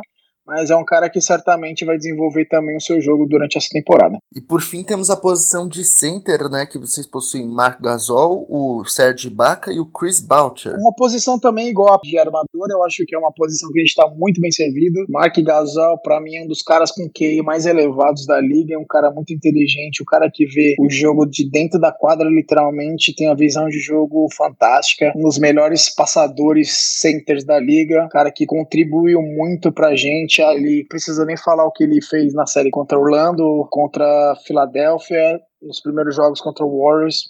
mas 0.49 0.71
é 0.71 0.75
um 0.75 0.83
cara 0.83 1.09
que 1.09 1.21
certamente 1.21 1.85
vai 1.85 1.95
desenvolver 1.95 2.45
também 2.45 2.75
o 2.75 2.81
seu 2.81 2.99
jogo 2.99 3.27
durante 3.27 3.57
essa 3.57 3.67
temporada. 3.71 4.17
E 4.35 4.41
por 4.41 4.61
fim 4.61 4.83
temos 4.83 5.11
a 5.11 5.15
posição 5.15 5.67
de 5.67 5.85
center, 5.85 6.49
né, 6.49 6.65
que 6.65 6.79
vocês 6.79 7.05
possuem 7.05 7.47
Mark 7.47 7.79
Gasol, 7.79 8.47
o 8.49 8.83
Serge 8.85 9.27
Ibaka 9.27 9.71
e 9.71 9.79
o 9.79 9.85
Chris 9.85 10.19
Boucher. 10.19 10.73
Uma 10.75 10.93
posição 10.95 11.39
também 11.39 11.69
igual 11.69 11.93
a 11.93 11.99
de 11.99 12.17
armador, 12.17 12.67
eu 12.71 12.83
acho 12.83 13.03
que 13.05 13.15
é 13.15 13.19
uma 13.19 13.31
posição 13.31 13.71
que 13.71 13.79
a 13.79 13.83
gente 13.83 13.89
está 13.89 14.09
muito 14.09 14.41
bem 14.41 14.51
servido. 14.51 15.05
Mark 15.07 15.37
Gasol, 15.37 15.99
para 16.01 16.19
mim, 16.19 16.35
é 16.35 16.43
um 16.43 16.47
dos 16.47 16.63
caras 16.63 16.91
com 16.91 17.07
QI 17.07 17.43
mais 17.43 17.67
elevados 17.67 18.25
da 18.25 18.41
liga, 18.41 18.73
é 18.73 18.77
um 18.77 18.87
cara 18.87 19.11
muito 19.11 19.31
inteligente, 19.31 20.01
o 20.01 20.05
cara 20.05 20.29
que 20.33 20.45
vê 20.45 20.75
o 20.79 20.89
jogo 20.89 21.27
de 21.27 21.47
dentro 21.47 21.79
da 21.79 21.91
quadra 21.91 22.27
literalmente, 22.27 23.13
tem 23.15 23.27
a 23.27 23.35
visão 23.35 23.67
de 23.67 23.79
jogo 23.79 24.27
fantástica, 24.35 25.13
um 25.15 25.21
dos 25.21 25.37
melhores 25.37 25.93
passadores 25.93 26.71
centers 26.99 27.43
da 27.43 27.59
liga, 27.59 28.05
um 28.05 28.09
cara 28.09 28.31
que 28.31 28.47
contribuiu 28.47 29.21
muito 29.21 29.71
pra 29.71 29.95
gente 29.95 30.38
ali, 30.41 30.85
precisa 30.87 31.25
nem 31.25 31.37
falar 31.37 31.65
o 31.65 31.71
que 31.71 31.83
ele 31.83 32.01
fez 32.01 32.33
na 32.33 32.45
série 32.45 32.69
contra 32.69 32.97
Orlando, 32.97 33.67
contra 33.71 34.35
Filadélfia, 34.45 35.39
nos 35.61 35.81
primeiros 35.81 36.15
jogos 36.15 36.41
contra 36.41 36.65
o 36.65 36.83
Warriors. 36.83 37.27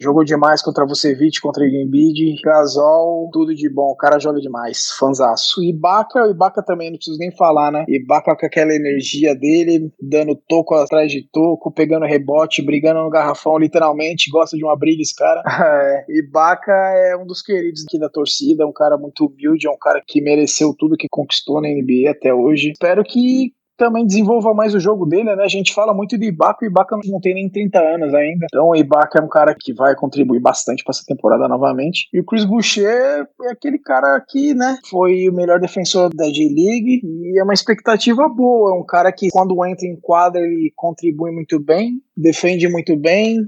Jogou 0.00 0.22
demais 0.22 0.62
contra 0.62 0.86
Vucevic, 0.86 1.40
contra 1.40 1.66
Embiid, 1.66 2.40
Gasol, 2.42 3.28
tudo 3.32 3.52
de 3.52 3.68
bom. 3.68 3.90
O 3.90 3.96
cara 3.96 4.20
joga 4.20 4.40
demais, 4.40 4.90
fanzaço. 4.98 5.60
Ibaka, 5.62 6.24
o 6.24 6.30
Ibaka 6.30 6.62
também, 6.62 6.90
não 6.90 6.96
preciso 6.96 7.18
nem 7.18 7.34
falar, 7.34 7.72
né? 7.72 7.84
Ibaka 7.88 8.36
com 8.36 8.46
aquela 8.46 8.72
energia 8.72 9.34
dele, 9.34 9.92
dando 10.00 10.36
toco 10.48 10.74
atrás 10.74 11.10
de 11.10 11.28
toco, 11.32 11.72
pegando 11.72 12.06
rebote, 12.06 12.62
brigando 12.62 13.02
no 13.02 13.10
garrafão, 13.10 13.58
literalmente. 13.58 14.30
Gosta 14.30 14.56
de 14.56 14.64
uma 14.64 14.76
briga 14.76 15.02
esse 15.02 15.14
cara. 15.14 15.42
É, 15.78 16.04
Ibaka 16.08 16.72
é 16.72 17.16
um 17.16 17.26
dos 17.26 17.42
queridos 17.42 17.84
aqui 17.84 17.98
da 17.98 18.08
torcida, 18.08 18.66
um 18.66 18.72
cara 18.72 18.96
muito 18.96 19.26
humilde, 19.26 19.66
é 19.66 19.70
um 19.70 19.76
cara 19.78 20.02
que 20.06 20.20
mereceu 20.20 20.74
tudo 20.76 20.96
que 20.96 21.08
conquistou 21.10 21.60
na 21.60 21.68
NBA 21.68 22.10
até 22.10 22.32
hoje. 22.32 22.70
Espero 22.70 23.04
que 23.04 23.52
também 23.78 24.04
desenvolva 24.04 24.52
mais 24.52 24.74
o 24.74 24.80
jogo 24.80 25.06
dele, 25.06 25.34
né? 25.34 25.44
A 25.44 25.48
gente 25.48 25.72
fala 25.72 25.94
muito 25.94 26.18
de 26.18 26.26
Ibaka, 26.26 26.64
o 26.64 26.68
Ibaka 26.68 26.98
não 27.06 27.20
tem 27.20 27.34
nem 27.34 27.48
30 27.48 27.78
anos 27.78 28.12
ainda. 28.12 28.46
Então 28.52 28.68
o 28.68 28.76
Ibaka 28.76 29.20
é 29.20 29.22
um 29.22 29.28
cara 29.28 29.54
que 29.58 29.72
vai 29.72 29.94
contribuir 29.94 30.40
bastante 30.40 30.82
para 30.82 30.90
essa 30.90 31.04
temporada 31.06 31.46
novamente. 31.48 32.08
E 32.12 32.20
o 32.20 32.24
Chris 32.24 32.44
Boucher 32.44 32.84
é 32.86 33.50
aquele 33.50 33.78
cara 33.78 34.20
que, 34.28 34.52
né, 34.52 34.76
foi 34.90 35.28
o 35.28 35.32
melhor 35.32 35.60
defensor 35.60 36.10
da 36.14 36.24
G-League 36.24 37.00
e 37.04 37.40
é 37.40 37.44
uma 37.44 37.54
expectativa 37.54 38.28
boa, 38.28 38.72
é 38.72 38.74
um 38.74 38.84
cara 38.84 39.12
que 39.12 39.28
quando 39.30 39.64
entra 39.64 39.86
em 39.86 39.96
quadra 40.00 40.40
ele 40.40 40.72
contribui 40.74 41.30
muito 41.30 41.60
bem, 41.60 41.92
defende 42.16 42.68
muito 42.68 42.96
bem, 42.96 43.38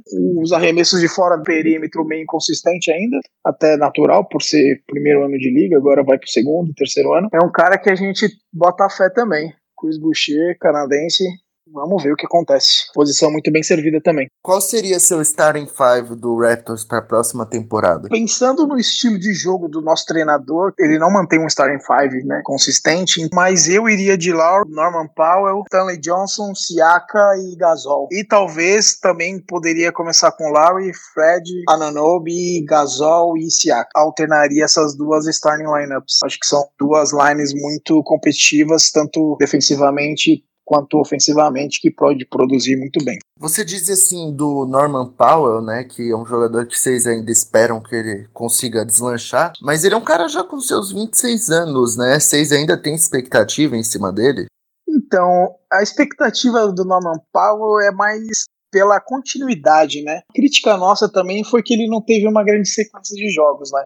os 0.41 0.53
arremessos 0.53 1.01
de 1.01 1.09
fora 1.09 1.37
do 1.37 1.43
perímetro 1.43 2.05
meio 2.05 2.23
inconsistente 2.23 2.91
ainda, 2.93 3.19
até 3.45 3.77
natural 3.77 4.25
por 4.29 4.43
ser 4.43 4.81
primeiro 4.87 5.25
ano 5.25 5.37
de 5.37 5.51
liga, 5.51 5.77
agora 5.77 6.05
vai 6.05 6.19
pro 6.19 6.29
segundo, 6.29 6.73
terceiro 6.75 7.13
ano. 7.13 7.29
É 7.35 7.45
um 7.45 7.51
cara 7.51 7.77
que 7.77 7.91
a 7.91 7.97
gente 7.97 8.29
bota 8.53 8.89
fé 8.89 9.11
também. 9.11 9.53
Chris 9.81 9.99
Boucher, 9.99 10.57
canadense. 10.61 11.25
Vamos 11.73 12.03
ver 12.03 12.12
o 12.12 12.17
que 12.17 12.27
acontece. 12.27 12.91
Posição 12.93 13.31
muito 13.31 13.50
bem 13.50 13.62
servida 13.62 14.00
também. 14.03 14.29
Qual 14.43 14.61
seria 14.61 14.99
seu 14.99 15.21
starting 15.23 15.67
five 15.67 16.17
do 16.17 16.39
Raptors 16.39 16.85
para 16.85 16.99
a 16.99 17.03
próxima 17.03 17.47
temporada? 17.47 18.09
Pensando 18.09 18.67
no 18.67 18.79
estilo 18.79 19.19
de 19.19 19.33
jogo 19.33 19.69
do 19.69 19.81
nosso 19.81 20.05
treinador, 20.07 20.73
ele 20.79 20.99
não 20.99 21.11
mantém 21.11 21.39
um 21.39 21.47
starting 21.47 21.83
five, 21.85 22.25
né, 22.25 22.43
consistente, 22.45 23.29
mas 23.33 23.69
eu 23.69 23.89
iria 23.89 24.19
de 24.19 24.33
Lauro, 24.33 24.69
Norman 24.69 25.09
Powell, 25.15 25.62
Stanley 25.67 25.99
Johnson, 25.99 26.55
Siaka 26.55 27.37
e 27.39 27.57
Gasol. 27.57 28.09
E 28.11 28.25
talvez 28.25 28.99
também 28.99 29.41
poderia 29.41 29.93
começar 29.93 30.33
com 30.33 30.50
Larry, 30.50 30.93
Fred, 31.15 31.49
Ananobi, 31.69 32.65
Gasol 32.65 33.37
e 33.37 33.50
Siaka. 33.50 33.91
Alternaria 33.95 34.65
essas 34.65 34.97
duas 34.97 35.27
starting 35.27 35.65
lineups. 35.65 36.19
Acho 36.25 36.39
que 36.39 36.47
são 36.47 36.69
duas 36.79 37.12
lines 37.12 37.53
muito 37.55 38.03
competitivas, 38.03 38.91
tanto 38.91 39.37
defensivamente 39.39 40.45
quanto 40.71 41.00
ofensivamente, 41.00 41.81
que 41.81 41.91
pode 41.91 42.25
produzir 42.25 42.77
muito 42.77 43.05
bem. 43.05 43.19
Você 43.37 43.65
diz 43.65 43.91
assim 43.91 44.33
do 44.33 44.65
Norman 44.65 45.09
Powell, 45.09 45.61
né, 45.61 45.83
que 45.83 46.12
é 46.12 46.17
um 46.17 46.25
jogador 46.25 46.65
que 46.65 46.79
vocês 46.79 47.09
ainda 47.09 47.29
esperam 47.33 47.83
que 47.83 47.93
ele 47.93 48.29
consiga 48.33 48.87
deslanchar, 48.87 49.53
mas 49.61 49.83
ele 49.83 49.95
é 49.95 49.99
um 49.99 50.05
cara 50.05 50.29
já 50.29 50.45
com 50.45 50.61
seus 50.61 50.93
26 50.93 51.50
anos, 51.50 51.97
né? 51.97 52.21
Vocês 52.21 52.53
ainda 52.53 52.81
têm 52.81 52.95
expectativa 52.95 53.77
em 53.77 53.83
cima 53.83 54.12
dele? 54.12 54.47
Então, 54.89 55.57
a 55.73 55.83
expectativa 55.83 56.69
do 56.69 56.85
Norman 56.85 57.19
Powell 57.33 57.81
é 57.81 57.91
mais 57.91 58.45
pela 58.71 59.00
continuidade, 59.00 60.05
né? 60.05 60.21
A 60.31 60.33
crítica 60.33 60.77
nossa 60.77 61.11
também 61.11 61.43
foi 61.43 61.65
que 61.65 61.75
ele 61.75 61.89
não 61.89 62.00
teve 62.00 62.29
uma 62.29 62.45
grande 62.45 62.69
sequência 62.69 63.17
de 63.17 63.29
jogos, 63.33 63.73
né? 63.73 63.85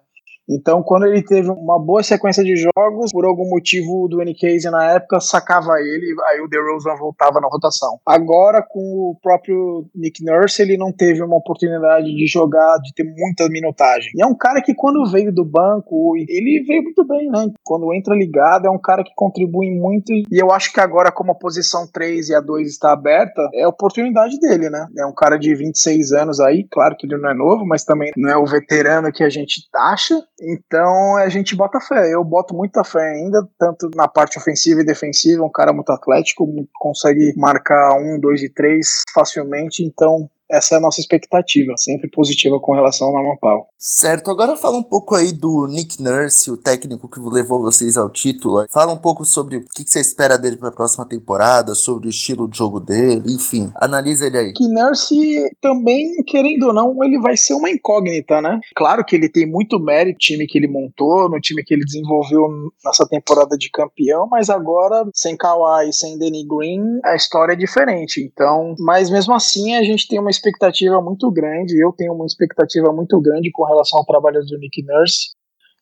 Então, 0.49 0.83
quando 0.83 1.07
ele 1.07 1.23
teve 1.23 1.51
uma 1.51 1.79
boa 1.79 2.03
sequência 2.03 2.45
de 2.45 2.55
jogos, 2.57 3.11
por 3.13 3.25
algum 3.25 3.49
motivo 3.49 4.09
do 4.09 4.21
N-Case 4.23 4.69
na 4.71 4.93
época 4.93 5.21
sacava 5.21 5.81
ele, 5.81 6.15
aí 6.31 6.41
o 6.41 6.49
DeRozan 6.49 6.97
voltava 6.97 7.41
na 7.41 7.49
rotação. 7.49 7.99
Agora, 8.07 8.63
com 8.63 8.81
o 8.81 9.17
próprio 9.23 9.87
Nick 9.95 10.25
Nurse, 10.25 10.61
ele 10.63 10.77
não 10.77 10.93
teve 10.93 11.23
uma 11.23 11.37
oportunidade 11.37 12.07
de 12.07 12.27
jogar, 12.27 12.79
de 12.79 12.93
ter 12.95 13.05
muita 13.05 13.49
minutagem. 13.49 14.11
E 14.15 14.23
é 14.23 14.27
um 14.27 14.37
cara 14.37 14.61
que, 14.61 14.75
quando 14.75 15.11
veio 15.11 15.33
do 15.33 15.45
banco, 15.45 16.15
ele 16.17 16.63
veio 16.67 16.83
muito 16.83 17.07
bem, 17.07 17.29
né? 17.31 17.51
Quando 17.63 17.93
entra 17.95 18.15
ligado, 18.15 18.67
é 18.67 18.71
um 18.71 18.81
cara 18.81 19.03
que 19.03 19.13
contribui 19.15 19.71
muito. 19.71 20.13
E 20.13 20.27
eu 20.31 20.51
acho 20.51 20.73
que 20.73 20.81
agora, 20.81 21.11
como 21.11 21.33
a 21.33 21.35
posição 21.35 21.87
3 21.91 22.29
e 22.29 22.35
a 22.35 22.41
2 22.41 22.69
está 22.69 22.93
aberta, 22.93 23.49
é 23.55 23.63
a 23.65 23.69
oportunidade 23.69 24.39
dele, 24.39 24.69
né? 24.69 24.87
É 24.99 25.07
um 25.07 25.15
cara 25.15 25.39
de 25.39 25.55
26 25.55 26.13
anos 26.13 26.41
aí, 26.41 26.67
claro 26.71 26.97
que 26.97 27.07
ele 27.07 27.17
não 27.17 27.31
é 27.31 27.35
novo, 27.35 27.65
mas 27.65 27.85
também 27.85 28.11
não 28.17 28.31
é 28.31 28.37
o 28.37 28.47
veterano 28.47 29.13
que 29.13 29.25
a 29.25 29.31
gente 29.31 29.63
acha 29.75 30.23
então 30.41 31.17
a 31.17 31.29
gente 31.29 31.55
bota 31.55 31.81
fé. 31.81 32.13
Eu 32.13 32.25
boto 32.25 32.55
muita 32.55 32.83
fé 32.83 33.13
ainda, 33.13 33.47
tanto 33.59 33.89
na 33.95 34.09
parte 34.09 34.39
ofensiva 34.39 34.81
e 34.81 34.85
defensiva. 34.85 35.45
Um 35.45 35.51
cara 35.51 35.73
muito 35.73 35.91
atlético, 35.91 36.47
consegue 36.75 37.33
marcar 37.37 37.97
um, 37.99 38.19
dois 38.19 38.43
e 38.43 38.49
três 38.49 39.03
facilmente. 39.13 39.85
Então 39.85 40.29
essa 40.51 40.75
é 40.75 40.79
a 40.79 40.81
nossa 40.81 41.01
expectativa, 41.01 41.75
sempre 41.77 42.09
positiva 42.11 42.59
com 42.61 42.75
relação 42.75 43.09
ao 43.09 43.39
Powell. 43.39 43.67
Certo, 43.79 44.31
agora 44.31 44.57
fala 44.57 44.79
um 44.79 44.83
pouco 44.83 45.15
aí 45.15 45.33
do 45.33 45.67
Nick 45.67 46.03
Nurse, 46.03 46.51
o 46.51 46.57
técnico 46.57 47.09
que 47.09 47.21
levou 47.21 47.61
vocês 47.61 47.97
ao 47.97 48.11
título. 48.11 48.65
Fala 48.71 48.93
um 48.93 48.99
pouco 48.99 49.25
sobre 49.25 49.59
o 49.59 49.65
que 49.65 49.85
você 49.87 50.01
espera 50.01 50.39
dele 50.39 50.57
para 50.57 50.69
a 50.69 50.73
próxima 50.73 51.07
temporada, 51.07 51.75
sobre 51.75 52.09
o 52.09 52.11
estilo 52.11 52.49
de 52.49 52.57
jogo 52.57 52.81
dele, 52.81 53.23
enfim, 53.35 53.71
analisa 53.77 54.27
ele 54.27 54.39
aí. 54.39 54.53
Que 54.53 54.69
Nurse 54.69 55.51
também, 55.61 56.15
querendo 56.27 56.69
ou 56.69 56.73
não, 56.73 57.03
ele 57.03 57.19
vai 57.21 57.37
ser 57.37 57.55
uma 57.55 57.71
incógnita, 57.71 58.41
né? 58.41 58.59
Claro 58.75 59.05
que 59.05 59.17
ele 59.17 59.29
tem 59.29 59.47
muito 59.47 59.79
mérito 59.79 60.15
no 60.15 60.19
time 60.19 60.47
que 60.47 60.59
ele 60.59 60.69
montou, 60.69 61.29
no 61.29 61.41
time 61.41 61.63
que 61.65 61.75
ele 61.75 61.85
desenvolveu 61.85 62.49
nessa 62.85 63.07
temporada 63.07 63.57
de 63.57 63.71
campeão, 63.71 64.29
mas 64.31 64.49
agora, 64.49 65.05
sem 65.13 65.37
Kawhi 65.37 65.89
e 65.89 65.93
sem 65.93 66.19
Danny 66.19 66.47
Green, 66.47 67.01
a 67.05 67.15
história 67.15 67.53
é 67.53 67.57
diferente. 67.57 68.23
Então, 68.23 68.75
mas 68.79 69.11
mesmo 69.11 69.35
assim, 69.35 69.75
a 69.75 69.83
gente 69.83 70.09
tem 70.09 70.19
uma 70.19 70.31
expectativa 70.45 71.01
muito 71.01 71.31
grande, 71.31 71.83
eu 71.83 71.93
tenho 71.93 72.13
uma 72.13 72.27
expectativa 72.27 72.93
muito 72.93 73.21
grande 73.21 73.51
com 73.51 73.65
relação 73.65 73.99
ao 73.99 74.05
trabalho 74.05 74.41
do 74.45 74.59
Nick 74.59 74.83
Nurse. 74.83 75.31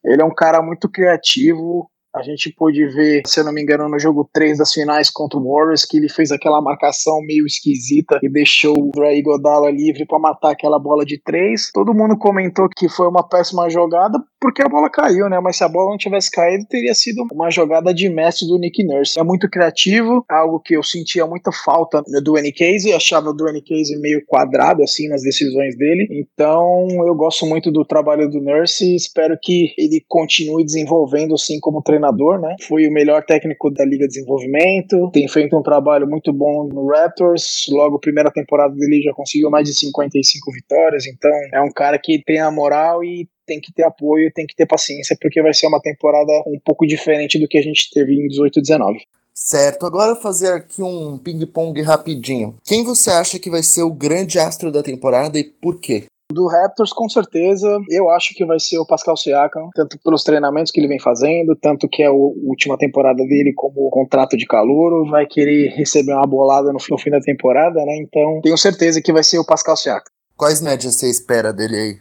Ele 0.05 0.23
é 0.23 0.25
um 0.25 0.35
cara 0.35 0.63
muito 0.63 0.89
criativo, 0.89 1.91
a 2.15 2.23
gente 2.23 2.53
pôde 2.57 2.87
ver, 2.89 3.23
se 3.27 3.41
eu 3.41 3.45
não 3.45 3.53
me 3.53 3.63
engano, 3.63 3.89
no 3.89 3.99
jogo 3.99 4.29
3 4.33 4.59
das 4.59 4.73
finais 4.73 5.11
contra 5.11 5.39
o 5.39 5.51
Warriors, 5.51 5.85
que 5.85 5.97
ele 5.97 6.09
fez 6.09 6.31
aquela 6.31 6.61
marcação 6.61 7.21
meio 7.23 7.47
esquisita 7.47 8.19
e 8.23 8.29
deixou 8.29 8.75
o 8.79 8.91
Dre 8.91 9.23
Godala 9.23 9.71
livre 9.71 10.05
para 10.07 10.19
matar 10.19 10.51
aquela 10.51 10.79
bola 10.79 11.05
de 11.05 11.21
3. 11.23 11.71
Todo 11.73 11.95
mundo 11.95 12.19
comentou 12.19 12.69
que 12.69 12.89
foi 12.89 13.09
uma 13.09 13.27
péssima 13.27 13.71
jogada 13.71 14.23
porque 14.41 14.61
a 14.61 14.69
bola 14.69 14.91
caiu, 14.91 15.29
né? 15.29 15.39
Mas 15.41 15.57
se 15.57 15.65
a 15.65 15.69
bola 15.69 15.91
não 15.91 15.97
tivesse 15.97 16.31
caído, 16.31 16.67
teria 16.69 16.93
sido 16.95 17.25
uma 17.33 17.49
jogada 17.51 17.95
de 17.95 18.09
mestre 18.09 18.47
do 18.47 18.59
Nick 18.59 18.85
Nurse. 18.85 19.19
É 19.19 19.23
muito 19.23 19.49
criativo, 19.49 20.25
algo 20.29 20.59
que 20.59 20.77
eu 20.77 20.83
sentia 20.83 21.25
muita 21.27 21.53
falta 21.53 22.03
do 22.23 22.37
N. 22.37 22.53
Casey, 22.53 22.93
achava 22.93 23.31
o 23.31 23.49
N. 23.49 23.63
Casey 23.63 23.97
meio 24.01 24.21
quadrado 24.27 24.83
assim 24.83 25.09
nas 25.09 25.23
decisões 25.23 25.77
dele. 25.79 26.09
Então, 26.11 26.89
eu 27.07 27.15
gosto 27.15 27.47
muito 27.47 27.71
do 27.71 27.85
trabalho 27.85 28.29
do 28.29 28.41
Nurse 28.41 28.85
e 28.85 28.97
espero 28.97 29.39
que 29.41 29.73
ele 29.79 30.05
continue 30.09 30.65
desenvolvendo 30.65 31.35
assim 31.35 31.61
como 31.61 31.81
treinador 31.81 32.02
treinador, 32.03 32.41
né? 32.41 32.57
Foi 32.67 32.87
o 32.87 32.93
melhor 32.93 33.25
técnico 33.25 33.71
da 33.71 33.85
Liga 33.85 34.07
de 34.07 34.15
Desenvolvimento, 34.15 35.11
tem 35.13 35.29
feito 35.29 35.57
um 35.57 35.63
trabalho 35.63 36.09
muito 36.09 36.33
bom 36.33 36.69
no 36.69 36.89
Raptors. 36.89 37.67
Logo, 37.71 38.01
primeira 38.01 38.31
temporada 38.31 38.75
dele 38.75 39.03
já 39.03 39.13
conseguiu 39.13 39.49
mais 39.49 39.69
de 39.69 39.75
55 39.77 40.53
vitórias, 40.53 41.07
então 41.07 41.31
é 41.53 41.61
um 41.61 41.71
cara 41.71 41.99
que 41.99 42.23
tem 42.25 42.41
a 42.41 42.51
moral 42.51 43.05
e 43.05 43.29
tem 43.47 43.61
que 43.61 43.73
ter 43.73 43.85
apoio, 43.85 44.33
tem 44.35 44.47
que 44.47 44.57
ter 44.57 44.67
paciência, 44.67 45.17
porque 45.21 45.43
vai 45.43 45.55
ser 45.55 45.67
uma 45.67 45.81
temporada 45.81 46.33
um 46.47 46.59
pouco 46.65 46.87
diferente 46.87 47.39
do 47.39 47.49
que 47.49 47.59
a 47.59 47.63
gente 47.63 47.91
teve 47.93 48.15
em 48.15 48.29
18 48.29 48.59
e 48.59 48.63
19. 48.63 48.99
Certo, 49.35 49.87
agora 49.87 50.15
fazer 50.15 50.53
aqui 50.53 50.83
um 50.83 51.19
ping-pong 51.19 51.81
rapidinho. 51.81 52.55
Quem 52.63 52.85
você 52.85 53.11
acha 53.11 53.39
que 53.39 53.51
vai 53.51 53.63
ser 53.63 53.83
o 53.83 53.93
grande 53.93 54.39
astro 54.39 54.71
da 54.71 54.83
temporada 54.83 55.39
e 55.39 55.45
por 55.45 55.81
quê? 55.81 56.05
Do 56.33 56.47
Raptors, 56.47 56.93
com 56.93 57.09
certeza, 57.09 57.69
eu 57.91 58.09
acho 58.11 58.35
que 58.35 58.45
vai 58.45 58.59
ser 58.59 58.79
o 58.79 58.87
Pascal 58.87 59.17
Siakam, 59.17 59.69
tanto 59.75 59.99
pelos 60.03 60.25
treinamentos 60.25 60.73
que 60.73 60.81
ele 60.81 60.89
vem 60.89 61.01
fazendo, 61.01 61.57
tanto 61.57 61.89
que 61.89 62.03
é 62.03 62.07
a 62.07 62.13
última 62.13 62.77
temporada 62.77 63.23
dele 63.25 63.53
como 63.55 63.91
contrato 63.91 64.37
de 64.37 64.47
calouro, 64.47 65.09
vai 65.11 65.27
querer 65.27 65.69
receber 65.77 66.13
uma 66.15 66.27
bolada 66.27 66.73
no 66.73 66.99
fim 66.99 67.11
da 67.11 67.21
temporada, 67.21 67.85
né? 67.85 67.97
Então, 67.99 68.41
tenho 68.43 68.57
certeza 68.57 69.01
que 69.03 69.13
vai 69.13 69.23
ser 69.23 69.39
o 69.39 69.47
Pascal 69.47 69.77
Siakam. 69.77 70.11
Quais 70.37 70.61
médias 70.61 70.97
você 70.97 71.09
espera 71.09 71.53
dele 71.53 71.77
aí? 71.77 71.97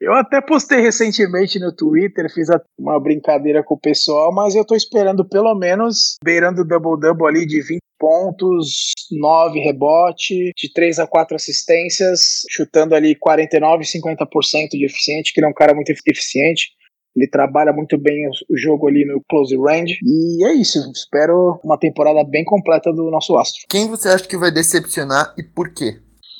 Eu 0.00 0.14
até 0.14 0.40
postei 0.40 0.80
recentemente 0.80 1.58
no 1.58 1.74
Twitter, 1.74 2.32
fiz 2.32 2.48
uma 2.78 3.00
brincadeira 3.00 3.64
com 3.64 3.74
o 3.74 3.80
pessoal, 3.80 4.32
mas 4.32 4.54
eu 4.54 4.64
tô 4.64 4.76
esperando 4.76 5.28
pelo 5.28 5.52
menos 5.56 6.16
beirando 6.22 6.62
o 6.62 6.64
double-double 6.64 7.26
ali 7.26 7.46
de 7.46 7.60
20 7.60 7.80
pontos, 7.98 8.92
9 9.10 9.60
rebote, 9.60 10.52
de 10.56 10.72
3 10.72 10.98
a 10.98 11.06
4 11.06 11.36
assistências, 11.36 12.42
chutando 12.50 12.94
ali 12.94 13.14
49, 13.14 13.84
50% 13.84 14.70
de 14.70 14.84
eficiente, 14.84 15.32
que 15.32 15.40
ele 15.40 15.46
é 15.46 15.50
um 15.50 15.54
cara 15.54 15.74
muito 15.74 15.90
eficiente. 15.90 16.70
Ele 17.16 17.28
trabalha 17.28 17.72
muito 17.72 17.98
bem 17.98 18.28
o 18.48 18.56
jogo 18.56 18.86
ali 18.86 19.04
no 19.04 19.20
close 19.28 19.56
range. 19.56 19.98
E 20.04 20.44
é 20.44 20.52
isso. 20.54 20.78
Espero 20.94 21.58
uma 21.64 21.76
temporada 21.76 22.22
bem 22.22 22.44
completa 22.44 22.92
do 22.92 23.10
nosso 23.10 23.36
astro. 23.36 23.62
Quem 23.68 23.88
você 23.88 24.08
acha 24.08 24.26
que 24.26 24.36
vai 24.36 24.52
decepcionar 24.52 25.34
e 25.36 25.42
por 25.42 25.72
quê? 25.74 25.98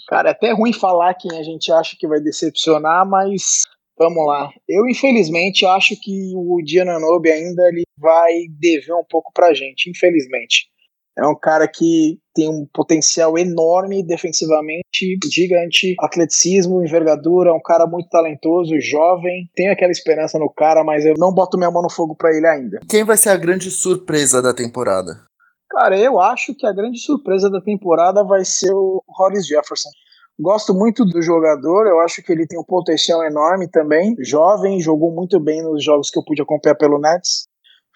Cara, 0.08 0.30
é 0.30 0.32
até 0.32 0.52
ruim 0.52 0.72
falar 0.72 1.14
quem 1.14 1.36
a 1.36 1.42
gente 1.42 1.72
acha 1.72 1.96
que 1.98 2.06
vai 2.06 2.20
decepcionar, 2.20 3.06
mas 3.06 3.62
vamos 3.98 4.24
lá. 4.26 4.50
Eu, 4.68 4.88
infelizmente, 4.88 5.66
acho 5.66 5.96
que 6.00 6.32
o 6.34 6.62
Diananobi 6.64 7.30
ainda 7.30 7.68
ele 7.68 7.82
vai 7.98 8.32
dever 8.58 8.94
um 8.94 9.04
pouco 9.08 9.32
pra 9.34 9.52
gente, 9.52 9.90
infelizmente. 9.90 10.68
É 11.18 11.26
um 11.26 11.34
cara 11.34 11.66
que 11.66 12.16
tem 12.32 12.48
um 12.48 12.64
potencial 12.72 13.36
enorme 13.36 14.04
defensivamente, 14.04 15.18
gigante, 15.28 15.96
atleticismo, 15.98 16.80
envergadura, 16.84 17.52
um 17.52 17.60
cara 17.60 17.88
muito 17.88 18.08
talentoso, 18.08 18.78
jovem. 18.80 19.50
Tenho 19.56 19.72
aquela 19.72 19.90
esperança 19.90 20.38
no 20.38 20.48
cara, 20.48 20.84
mas 20.84 21.04
eu 21.04 21.14
não 21.18 21.34
boto 21.34 21.58
minha 21.58 21.72
mão 21.72 21.82
no 21.82 21.90
fogo 21.90 22.14
para 22.14 22.30
ele 22.30 22.46
ainda. 22.46 22.78
Quem 22.88 23.02
vai 23.02 23.16
ser 23.16 23.30
a 23.30 23.36
grande 23.36 23.68
surpresa 23.68 24.40
da 24.40 24.54
temporada? 24.54 25.24
Cara, 25.68 25.98
eu 25.98 26.20
acho 26.20 26.54
que 26.54 26.64
a 26.64 26.72
grande 26.72 27.00
surpresa 27.00 27.50
da 27.50 27.60
temporada 27.60 28.22
vai 28.22 28.44
ser 28.44 28.72
o 28.72 29.02
Horace 29.18 29.48
Jefferson. 29.48 29.90
Gosto 30.38 30.72
muito 30.72 31.04
do 31.04 31.20
jogador, 31.20 31.88
eu 31.88 31.98
acho 31.98 32.22
que 32.22 32.30
ele 32.30 32.46
tem 32.46 32.60
um 32.60 32.64
potencial 32.64 33.24
enorme 33.24 33.68
também. 33.68 34.14
Jovem, 34.20 34.80
jogou 34.80 35.12
muito 35.12 35.40
bem 35.40 35.64
nos 35.64 35.82
jogos 35.82 36.10
que 36.10 36.18
eu 36.18 36.24
pude 36.24 36.40
acompanhar 36.40 36.76
pelo 36.76 37.00
Nets 37.00 37.48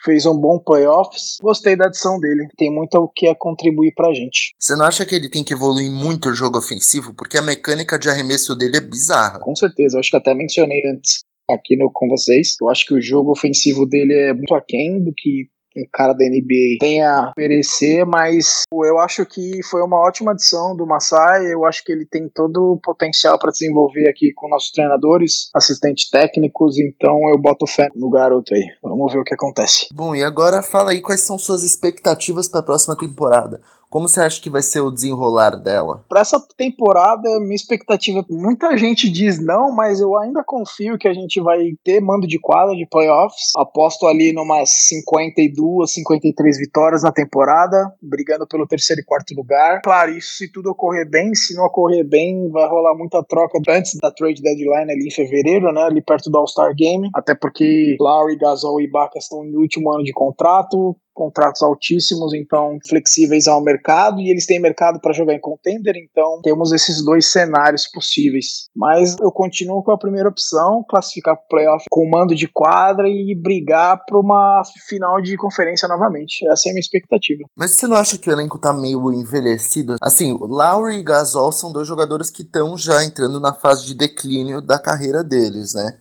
fez 0.04 0.26
um 0.26 0.36
bom 0.36 0.58
playoffs. 0.58 1.38
Gostei 1.40 1.76
da 1.76 1.86
adição 1.86 2.18
dele. 2.18 2.48
Tem 2.56 2.70
muito 2.70 2.94
o 2.96 3.08
que 3.08 3.26
a 3.26 3.34
contribuir 3.34 3.92
pra 3.94 4.12
gente. 4.12 4.54
Você 4.58 4.76
não 4.76 4.84
acha 4.84 5.04
que 5.04 5.14
ele 5.14 5.28
tem 5.28 5.44
que 5.44 5.54
evoluir 5.54 5.90
muito 5.90 6.28
o 6.28 6.34
jogo 6.34 6.58
ofensivo? 6.58 7.14
Porque 7.14 7.38
a 7.38 7.42
mecânica 7.42 7.98
de 7.98 8.08
arremesso 8.08 8.54
dele 8.54 8.76
é 8.76 8.80
bizarra. 8.80 9.38
Com 9.38 9.54
certeza, 9.54 9.96
eu 9.96 10.00
acho 10.00 10.10
que 10.10 10.16
até 10.16 10.34
mencionei 10.34 10.82
antes 10.86 11.24
aqui 11.50 11.76
no, 11.76 11.90
com 11.90 12.08
vocês. 12.08 12.56
Eu 12.60 12.68
acho 12.68 12.86
que 12.86 12.94
o 12.94 13.02
jogo 13.02 13.30
ofensivo 13.30 13.86
dele 13.86 14.14
é 14.14 14.34
muito 14.34 14.54
aquém 14.54 15.02
do 15.02 15.12
que 15.16 15.48
um 15.76 15.86
cara 15.92 16.12
da 16.12 16.24
NBA 16.24 16.78
tem 16.80 17.02
a 17.02 17.30
oferecer, 17.30 18.04
mas 18.04 18.62
eu 18.72 18.98
acho 18.98 19.24
que 19.26 19.62
foi 19.64 19.82
uma 19.82 19.96
ótima 19.96 20.32
adição 20.32 20.76
do 20.76 20.86
Masai. 20.86 21.52
Eu 21.52 21.64
acho 21.64 21.84
que 21.84 21.92
ele 21.92 22.06
tem 22.06 22.28
todo 22.28 22.72
o 22.72 22.80
potencial 22.80 23.38
para 23.38 23.50
desenvolver 23.50 24.08
aqui 24.08 24.32
com 24.34 24.48
nossos 24.48 24.70
treinadores, 24.70 25.50
assistentes 25.54 26.10
técnicos, 26.10 26.78
então 26.78 27.28
eu 27.30 27.38
boto 27.38 27.66
fé 27.66 27.88
no 27.94 28.10
garoto 28.10 28.54
aí. 28.54 28.64
Vamos 28.82 29.12
ver 29.12 29.20
o 29.20 29.24
que 29.24 29.34
acontece. 29.34 29.86
Bom, 29.92 30.14
e 30.14 30.22
agora 30.22 30.62
fala 30.62 30.90
aí 30.90 31.00
quais 31.00 31.20
são 31.22 31.38
suas 31.38 31.62
expectativas 31.62 32.48
para 32.48 32.60
a 32.60 32.64
próxima 32.64 32.96
temporada. 32.96 33.60
Como 33.92 34.08
você 34.08 34.22
acha 34.22 34.40
que 34.40 34.48
vai 34.48 34.62
ser 34.62 34.80
o 34.80 34.90
desenrolar 34.90 35.50
dela? 35.50 36.02
Para 36.08 36.22
essa 36.22 36.42
temporada, 36.56 37.28
minha 37.40 37.54
expectativa, 37.54 38.24
muita 38.30 38.74
gente 38.78 39.06
diz 39.10 39.38
não, 39.38 39.70
mas 39.70 40.00
eu 40.00 40.16
ainda 40.16 40.42
confio 40.42 40.96
que 40.96 41.06
a 41.06 41.12
gente 41.12 41.38
vai 41.42 41.72
ter 41.84 42.00
mando 42.00 42.26
de 42.26 42.40
quadra 42.40 42.74
de 42.74 42.86
playoffs. 42.86 43.52
Aposto 43.54 44.06
ali 44.06 44.32
numas 44.32 44.70
52, 44.88 45.92
53 45.92 46.56
vitórias 46.56 47.02
na 47.02 47.12
temporada, 47.12 47.92
brigando 48.00 48.46
pelo 48.46 48.66
terceiro 48.66 49.02
e 49.02 49.04
quarto 49.04 49.34
lugar. 49.34 49.82
Claro, 49.82 50.12
isso 50.12 50.38
se 50.38 50.50
tudo 50.50 50.70
ocorrer 50.70 51.06
bem, 51.06 51.34
se 51.34 51.54
não 51.54 51.66
ocorrer 51.66 52.08
bem, 52.08 52.48
vai 52.48 52.66
rolar 52.66 52.96
muita 52.96 53.22
troca 53.22 53.58
antes 53.68 53.98
da 54.00 54.10
trade 54.10 54.40
deadline 54.40 54.90
ali 54.90 55.08
em 55.08 55.10
fevereiro, 55.10 55.70
né, 55.70 55.82
ali 55.82 56.00
perto 56.00 56.30
do 56.30 56.38
All-Star 56.38 56.74
Game, 56.74 57.10
até 57.14 57.34
porque 57.34 57.94
Lowry, 58.00 58.38
Gasol 58.38 58.80
e 58.80 58.84
Ibaka 58.84 59.18
estão 59.18 59.44
no 59.44 59.60
último 59.60 59.92
ano 59.92 60.02
de 60.02 60.14
contrato, 60.14 60.96
contratos 61.12 61.62
altíssimos, 61.62 62.32
então 62.34 62.78
flexíveis 62.88 63.46
ao 63.46 63.62
mercado, 63.62 64.20
e 64.20 64.30
eles 64.30 64.46
têm 64.46 64.60
mercado 64.60 65.00
para 65.00 65.12
jogar 65.12 65.34
em 65.34 65.40
contender, 65.40 65.94
então 65.96 66.40
temos 66.42 66.72
esses 66.72 67.04
dois 67.04 67.26
cenários 67.26 67.86
possíveis. 67.86 68.68
Mas 68.74 69.16
eu 69.20 69.30
continuo 69.30 69.82
com 69.82 69.90
a 69.90 69.98
primeira 69.98 70.28
opção, 70.28 70.84
classificar 70.88 71.36
para 71.36 71.44
o 71.44 71.48
playoff 71.48 71.84
com 71.90 72.08
mando 72.08 72.34
de 72.34 72.48
quadra 72.48 73.08
e 73.08 73.34
brigar 73.40 74.02
para 74.06 74.18
uma 74.18 74.62
final 74.86 75.20
de 75.20 75.36
conferência 75.36 75.86
novamente. 75.88 76.46
Essa 76.48 76.68
é 76.68 76.70
a 76.70 76.72
minha 76.74 76.80
expectativa. 76.80 77.44
Mas 77.56 77.72
você 77.72 77.86
não 77.86 77.96
acha 77.96 78.18
que 78.18 78.28
o 78.28 78.32
elenco 78.32 78.58
tá 78.58 78.72
meio 78.72 79.12
envelhecido? 79.12 79.96
Assim, 80.00 80.36
Lowry 80.40 80.96
e 80.96 81.02
Gasol 81.02 81.52
são 81.52 81.72
dois 81.72 81.86
jogadores 81.86 82.30
que 82.30 82.42
estão 82.42 82.76
já 82.76 83.04
entrando 83.04 83.40
na 83.40 83.52
fase 83.52 83.86
de 83.86 83.94
declínio 83.94 84.60
da 84.60 84.78
carreira 84.78 85.22
deles, 85.22 85.74
né? 85.74 85.98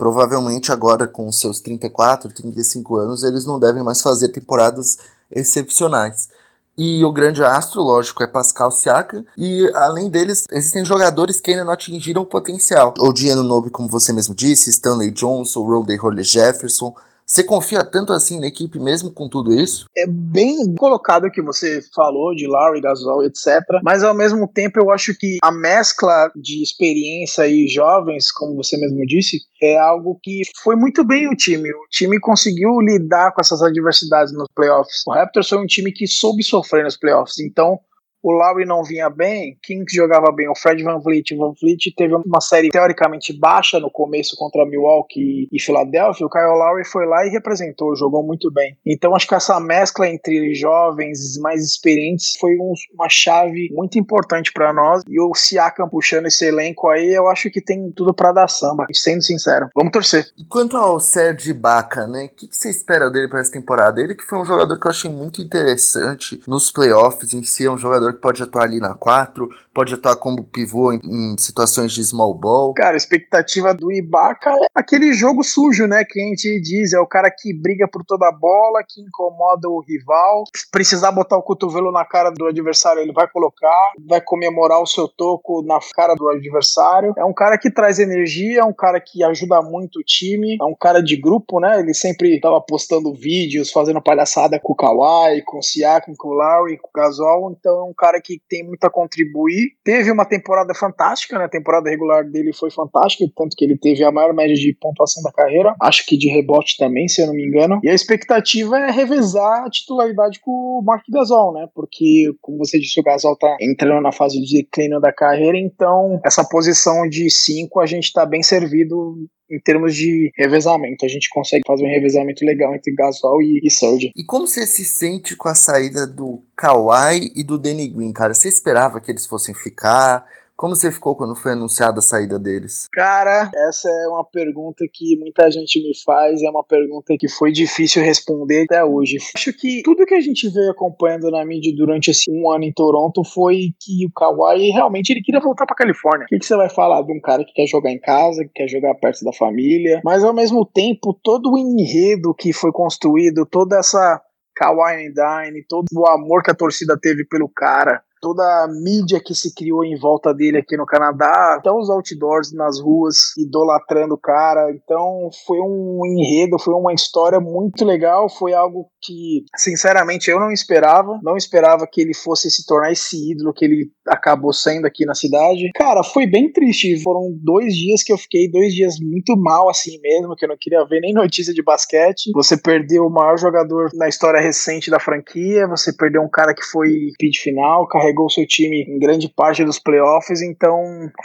Provavelmente 0.00 0.72
agora 0.72 1.06
com 1.06 1.30
seus 1.30 1.60
34, 1.60 2.32
35 2.32 2.96
anos, 2.96 3.22
eles 3.22 3.44
não 3.44 3.60
devem 3.60 3.82
mais 3.82 4.00
fazer 4.00 4.28
temporadas 4.28 4.96
excepcionais. 5.30 6.30
E 6.78 7.04
o 7.04 7.12
grande 7.12 7.44
astro, 7.44 7.82
lógico, 7.82 8.22
é 8.22 8.26
Pascal 8.26 8.70
Siakam. 8.70 9.26
E 9.36 9.70
além 9.74 10.08
deles, 10.08 10.46
existem 10.50 10.86
jogadores 10.86 11.38
que 11.38 11.50
ainda 11.50 11.66
não 11.66 11.74
atingiram 11.74 12.22
o 12.22 12.24
potencial. 12.24 12.94
O 12.98 13.12
Diano 13.12 13.42
Nobe, 13.42 13.68
como 13.68 13.90
você 13.90 14.10
mesmo 14.10 14.34
disse, 14.34 14.70
Stanley 14.70 15.10
Johnson, 15.10 15.66
Rodney 15.66 15.98
Holly 15.98 16.24
Jefferson. 16.24 16.94
Você 17.30 17.44
confia 17.44 17.84
tanto 17.84 18.12
assim 18.12 18.40
na 18.40 18.48
equipe 18.48 18.80
mesmo 18.80 19.12
com 19.12 19.28
tudo 19.28 19.54
isso? 19.54 19.84
É 19.96 20.04
bem 20.04 20.74
colocado 20.74 21.26
o 21.26 21.30
que 21.30 21.40
você 21.40 21.80
falou 21.94 22.34
de 22.34 22.48
Larry, 22.48 22.80
Gasol, 22.80 23.22
etc. 23.22 23.60
Mas 23.84 24.02
ao 24.02 24.12
mesmo 24.12 24.48
tempo 24.48 24.80
eu 24.80 24.90
acho 24.90 25.16
que 25.16 25.38
a 25.40 25.52
mescla 25.52 26.28
de 26.34 26.60
experiência 26.60 27.46
e 27.46 27.68
jovens, 27.68 28.32
como 28.32 28.56
você 28.56 28.76
mesmo 28.76 29.06
disse, 29.06 29.38
é 29.62 29.78
algo 29.78 30.18
que 30.20 30.42
foi 30.60 30.74
muito 30.74 31.04
bem 31.04 31.28
o 31.28 31.36
time. 31.36 31.70
O 31.70 31.86
time 31.88 32.18
conseguiu 32.18 32.80
lidar 32.80 33.32
com 33.32 33.40
essas 33.40 33.62
adversidades 33.62 34.32
nos 34.32 34.48
playoffs. 34.52 35.04
O 35.06 35.12
Raptors 35.12 35.48
foi 35.48 35.58
um 35.58 35.66
time 35.66 35.92
que 35.92 36.08
soube 36.08 36.42
sofrer 36.42 36.82
nos 36.82 36.96
playoffs. 36.96 37.38
Então 37.38 37.78
o 38.22 38.32
Lowry 38.32 38.66
não 38.66 38.82
vinha 38.82 39.08
bem, 39.08 39.58
quem 39.62 39.84
jogava 39.88 40.30
bem? 40.32 40.48
O 40.48 40.54
Fred 40.54 40.82
Van 40.82 40.98
Vliet. 41.00 41.34
Van 41.36 41.52
Vliet 41.60 41.94
teve 41.96 42.14
uma 42.14 42.40
série 42.40 42.68
teoricamente 42.70 43.32
baixa 43.38 43.78
no 43.78 43.90
começo 43.90 44.36
contra 44.36 44.66
Milwaukee 44.66 45.48
e 45.50 45.60
Filadélfia. 45.60 46.26
O 46.26 46.30
Kyle 46.30 46.58
Lowry 46.58 46.84
foi 46.84 47.06
lá 47.06 47.26
e 47.26 47.30
representou, 47.30 47.96
jogou 47.96 48.22
muito 48.22 48.50
bem. 48.52 48.76
Então 48.84 49.14
acho 49.14 49.26
que 49.26 49.34
essa 49.34 49.58
mescla 49.58 50.08
entre 50.08 50.54
jovens 50.54 51.38
mais 51.38 51.64
experientes 51.64 52.36
foi 52.38 52.56
um, 52.56 52.72
uma 52.94 53.08
chave 53.08 53.68
muito 53.72 53.98
importante 53.98 54.52
para 54.52 54.72
nós. 54.72 55.02
E 55.08 55.20
o 55.20 55.34
Siakam 55.34 55.88
puxando 55.88 56.26
esse 56.26 56.44
elenco 56.46 56.88
aí, 56.88 57.14
eu 57.14 57.28
acho 57.28 57.50
que 57.50 57.60
tem 57.60 57.90
tudo 57.92 58.12
para 58.14 58.32
dar 58.32 58.48
samba, 58.48 58.86
sendo 58.92 59.22
sincero. 59.22 59.68
Vamos 59.74 59.92
torcer. 59.92 60.26
Quanto 60.48 60.76
ao 60.76 61.00
Serge 61.00 61.50
Ibaka, 61.50 62.06
né? 62.06 62.24
O 62.26 62.28
que, 62.36 62.48
que 62.48 62.56
você 62.56 62.70
espera 62.70 63.10
dele 63.10 63.28
para 63.28 63.40
essa 63.40 63.52
temporada? 63.52 64.00
Ele 64.00 64.14
que 64.14 64.24
foi 64.24 64.38
um 64.38 64.44
jogador 64.44 64.78
que 64.78 64.86
eu 64.86 64.90
achei 64.90 65.10
muito 65.10 65.40
interessante 65.40 66.40
nos 66.46 66.70
playoffs 66.70 67.32
em 67.32 67.42
si, 67.42 67.66
é 67.66 67.70
um 67.70 67.78
jogador 67.78 68.09
jogador 68.10 68.12
que 68.12 68.20
pode 68.20 68.42
atuar 68.42 68.64
ali 68.64 68.80
na 68.80 68.94
4, 68.94 69.48
pode 69.72 69.94
atuar 69.94 70.16
como 70.16 70.44
pivô 70.44 70.92
em, 70.92 71.00
em, 71.04 71.36
situações 71.38 71.92
de 71.92 72.04
small 72.04 72.34
ball. 72.34 72.74
Cara, 72.74 72.94
a 72.94 72.96
expectativa 72.96 73.72
do 73.72 73.90
Ibaka 73.92 74.50
é 74.50 74.66
aquele 74.74 75.12
jogo 75.12 75.42
sujo, 75.42 75.86
né? 75.86 76.04
Que 76.04 76.20
a 76.20 76.24
gente 76.24 76.60
diz, 76.60 76.92
é 76.92 76.98
o 76.98 77.06
cara 77.06 77.30
que 77.30 77.52
briga 77.54 77.88
por 77.88 78.04
toda 78.04 78.28
a 78.28 78.32
bola, 78.32 78.82
que 78.86 79.00
incomoda 79.00 79.68
o 79.68 79.80
rival. 79.80 80.44
Se 80.54 80.70
precisar 80.70 81.12
botar 81.12 81.36
o 81.36 81.42
cotovelo 81.42 81.92
na 81.92 82.04
cara 82.04 82.30
do 82.30 82.46
adversário, 82.46 83.00
ele 83.00 83.12
vai 83.12 83.28
colocar, 83.28 83.92
vai 84.08 84.20
comemorar 84.20 84.80
o 84.80 84.86
seu 84.86 85.08
toco 85.08 85.62
na 85.62 85.78
cara 85.94 86.14
do 86.14 86.28
adversário. 86.28 87.14
É 87.16 87.24
um 87.24 87.32
cara 87.32 87.56
que 87.56 87.70
traz 87.70 87.98
energia, 87.98 88.60
é 88.60 88.64
um 88.64 88.72
cara 88.72 89.00
que 89.00 89.22
ajuda 89.24 89.62
muito 89.62 90.00
o 90.00 90.04
time, 90.04 90.58
é 90.60 90.64
um 90.64 90.74
cara 90.74 91.02
de 91.02 91.16
grupo, 91.16 91.60
né? 91.60 91.80
Ele 91.80 91.94
sempre 91.94 92.40
tava 92.40 92.60
postando 92.60 93.12
vídeos, 93.14 93.70
fazendo 93.70 94.02
palhaçada 94.02 94.58
com 94.58 94.72
o 94.72 94.76
Kawhi, 94.76 95.42
com 95.44 95.58
o 95.58 95.62
Siakam, 95.62 96.14
com 96.16 96.28
o 96.28 96.34
Lowry, 96.34 96.78
com 96.78 96.88
o 96.88 97.00
Gasol, 97.00 97.50
então 97.52 97.80
é 97.80 97.82
um 97.84 97.94
cara 98.00 98.20
que 98.22 98.40
tem 98.48 98.66
muito 98.66 98.82
a 98.84 98.90
contribuir. 98.90 99.72
Teve 99.84 100.10
uma 100.10 100.24
temporada 100.24 100.74
fantástica, 100.74 101.38
né? 101.38 101.44
A 101.44 101.48
temporada 101.50 101.90
regular 101.90 102.24
dele 102.24 102.50
foi 102.54 102.70
fantástica, 102.70 103.30
tanto 103.36 103.54
que 103.54 103.64
ele 103.64 103.76
teve 103.76 104.02
a 104.02 104.10
maior 104.10 104.32
média 104.32 104.54
de 104.54 104.74
pontuação 104.80 105.22
da 105.22 105.30
carreira. 105.30 105.74
Acho 105.82 106.06
que 106.06 106.16
de 106.16 106.30
rebote 106.30 106.76
também, 106.78 107.06
se 107.06 107.20
eu 107.20 107.26
não 107.26 107.34
me 107.34 107.46
engano. 107.46 107.78
E 107.84 107.90
a 107.90 107.94
expectativa 107.94 108.78
é 108.78 108.90
revezar 108.90 109.64
a 109.64 109.70
titularidade 109.70 110.40
com 110.40 110.50
o 110.50 110.82
Mark 110.82 111.04
Gasol, 111.12 111.52
né? 111.52 111.68
Porque, 111.74 112.32
como 112.40 112.56
você 112.56 112.78
disse, 112.78 112.98
o 112.98 113.02
Gasol 113.02 113.36
tá 113.36 113.54
entrando 113.60 114.00
na 114.02 114.12
fase 114.12 114.40
de 114.40 114.62
declínio 114.62 115.00
da 115.00 115.12
carreira, 115.12 115.58
então 115.58 116.18
essa 116.24 116.42
posição 116.48 117.06
de 117.08 117.28
5 117.28 117.80
a 117.80 117.86
gente 117.86 118.12
tá 118.12 118.24
bem 118.24 118.42
servido 118.42 119.16
em 119.50 119.58
termos 119.58 119.94
de 119.94 120.30
revezamento. 120.36 121.04
A 121.04 121.08
gente 121.08 121.28
consegue 121.28 121.62
fazer 121.66 121.84
um 121.84 121.90
revezamento 121.90 122.44
legal 122.44 122.74
entre 122.74 122.94
Gasol 122.94 123.42
e, 123.42 123.60
e 123.64 123.70
Serge. 123.70 124.10
E 124.14 124.24
como 124.24 124.46
você 124.46 124.66
se 124.66 124.84
sente 124.84 125.36
com 125.36 125.48
a 125.48 125.54
saída 125.54 126.06
do 126.06 126.42
Kawhi 126.56 127.32
e 127.34 127.42
do 127.42 127.58
Danny 127.58 127.88
Green, 127.88 128.12
cara? 128.12 128.34
Você 128.34 128.48
esperava 128.48 129.00
que 129.00 129.10
eles 129.10 129.26
fossem 129.26 129.54
ficar? 129.54 130.24
Como 130.60 130.76
você 130.76 130.92
ficou 130.92 131.16
quando 131.16 131.34
foi 131.34 131.52
anunciada 131.52 132.00
a 132.00 132.02
saída 132.02 132.38
deles? 132.38 132.86
Cara, 132.92 133.50
essa 133.54 133.88
é 133.88 134.08
uma 134.08 134.22
pergunta 134.22 134.84
que 134.92 135.16
muita 135.16 135.50
gente 135.50 135.82
me 135.82 135.98
faz, 136.04 136.42
é 136.42 136.50
uma 136.50 136.62
pergunta 136.62 137.16
que 137.18 137.30
foi 137.30 137.50
difícil 137.50 138.02
responder 138.02 138.64
até 138.64 138.84
hoje. 138.84 139.16
Acho 139.34 139.54
que 139.54 139.80
tudo 139.82 140.04
que 140.04 140.12
a 140.12 140.20
gente 140.20 140.50
veio 140.50 140.70
acompanhando 140.70 141.30
na 141.30 141.46
mídia 141.46 141.74
durante 141.74 142.10
esse 142.10 142.30
um 142.30 142.50
ano 142.50 142.64
em 142.64 142.72
Toronto 142.74 143.24
foi 143.24 143.70
que 143.80 144.04
o 144.04 144.12
Kawhi 144.12 144.68
realmente 144.68 145.08
ele 145.08 145.22
queria 145.22 145.40
voltar 145.40 145.64
para 145.64 145.74
Califórnia. 145.74 146.26
O 146.26 146.28
que, 146.28 146.38
que 146.38 146.44
você 146.44 146.54
vai 146.54 146.68
falar 146.68 147.00
de 147.04 147.10
um 147.16 147.20
cara 147.22 147.42
que 147.42 147.54
quer 147.54 147.66
jogar 147.66 147.90
em 147.90 147.98
casa, 147.98 148.44
que 148.44 148.50
quer 148.52 148.68
jogar 148.68 148.94
perto 148.96 149.24
da 149.24 149.32
família, 149.32 150.02
mas 150.04 150.22
ao 150.22 150.34
mesmo 150.34 150.66
tempo 150.66 151.18
todo 151.24 151.54
o 151.54 151.56
enredo 151.56 152.34
que 152.38 152.52
foi 152.52 152.70
construído, 152.70 153.46
toda 153.46 153.78
essa 153.78 154.20
Kawhi 154.54 155.06
and 155.06 155.14
Dine, 155.14 155.64
todo 155.66 155.86
o 155.90 156.06
amor 156.06 156.42
que 156.42 156.50
a 156.50 156.54
torcida 156.54 156.98
teve 157.00 157.24
pelo 157.24 157.48
cara, 157.48 158.02
toda 158.20 158.42
a 158.42 158.68
mídia 158.68 159.20
que 159.24 159.34
se 159.34 159.54
criou 159.54 159.84
em 159.84 159.98
volta 159.98 160.34
dele 160.34 160.58
aqui 160.58 160.76
no 160.76 160.86
Canadá, 160.86 161.56
até 161.56 161.70
os 161.70 161.88
outdoors 161.88 162.52
nas 162.52 162.80
ruas 162.80 163.36
idolatrando 163.38 164.14
o 164.14 164.20
cara. 164.20 164.70
Então 164.72 165.28
foi 165.46 165.58
um 165.60 166.00
enredo, 166.06 166.58
foi 166.58 166.74
uma 166.74 166.92
história 166.92 167.40
muito 167.40 167.84
legal, 167.84 168.28
foi 168.28 168.52
algo 168.52 168.88
que, 169.02 169.44
sinceramente, 169.56 170.30
eu 170.30 170.38
não 170.38 170.50
esperava. 170.52 171.18
Não 171.22 171.36
esperava 171.36 171.86
que 171.90 172.00
ele 172.00 172.14
fosse 172.14 172.50
se 172.50 172.64
tornar 172.66 172.92
esse 172.92 173.32
ídolo 173.32 173.52
que 173.54 173.64
ele 173.64 173.90
acabou 174.06 174.52
sendo 174.52 174.86
aqui 174.86 175.04
na 175.06 175.14
cidade. 175.14 175.70
Cara, 175.74 176.02
foi 176.02 176.26
bem 176.26 176.52
triste. 176.52 177.02
Foram 177.02 177.32
dois 177.42 177.74
dias 177.74 178.02
que 178.02 178.12
eu 178.12 178.18
fiquei, 178.18 178.50
dois 178.50 178.74
dias 178.74 178.96
muito 179.00 179.36
mal 179.36 179.68
assim 179.68 179.98
mesmo, 180.02 180.34
que 180.36 180.44
eu 180.44 180.48
não 180.48 180.56
queria 180.58 180.84
ver 180.84 181.00
nem 181.00 181.14
notícia 181.14 181.54
de 181.54 181.62
basquete. 181.62 182.30
Você 182.34 182.56
perdeu 182.56 183.04
o 183.04 183.10
maior 183.10 183.38
jogador 183.38 183.88
na 183.94 184.08
história 184.08 184.40
recente 184.40 184.90
da 184.90 185.00
franquia, 185.00 185.66
você 185.66 185.92
perdeu 185.92 186.22
um 186.22 186.28
cara 186.30 186.54
que 186.54 186.64
foi 186.64 186.90
pid 187.18 187.38
final, 187.38 187.86
carregou 188.10 188.28
seu 188.28 188.46
time 188.46 188.82
em 188.82 188.98
grande 188.98 189.28
parte 189.28 189.64
dos 189.64 189.78
playoffs, 189.78 190.42
então 190.42 190.76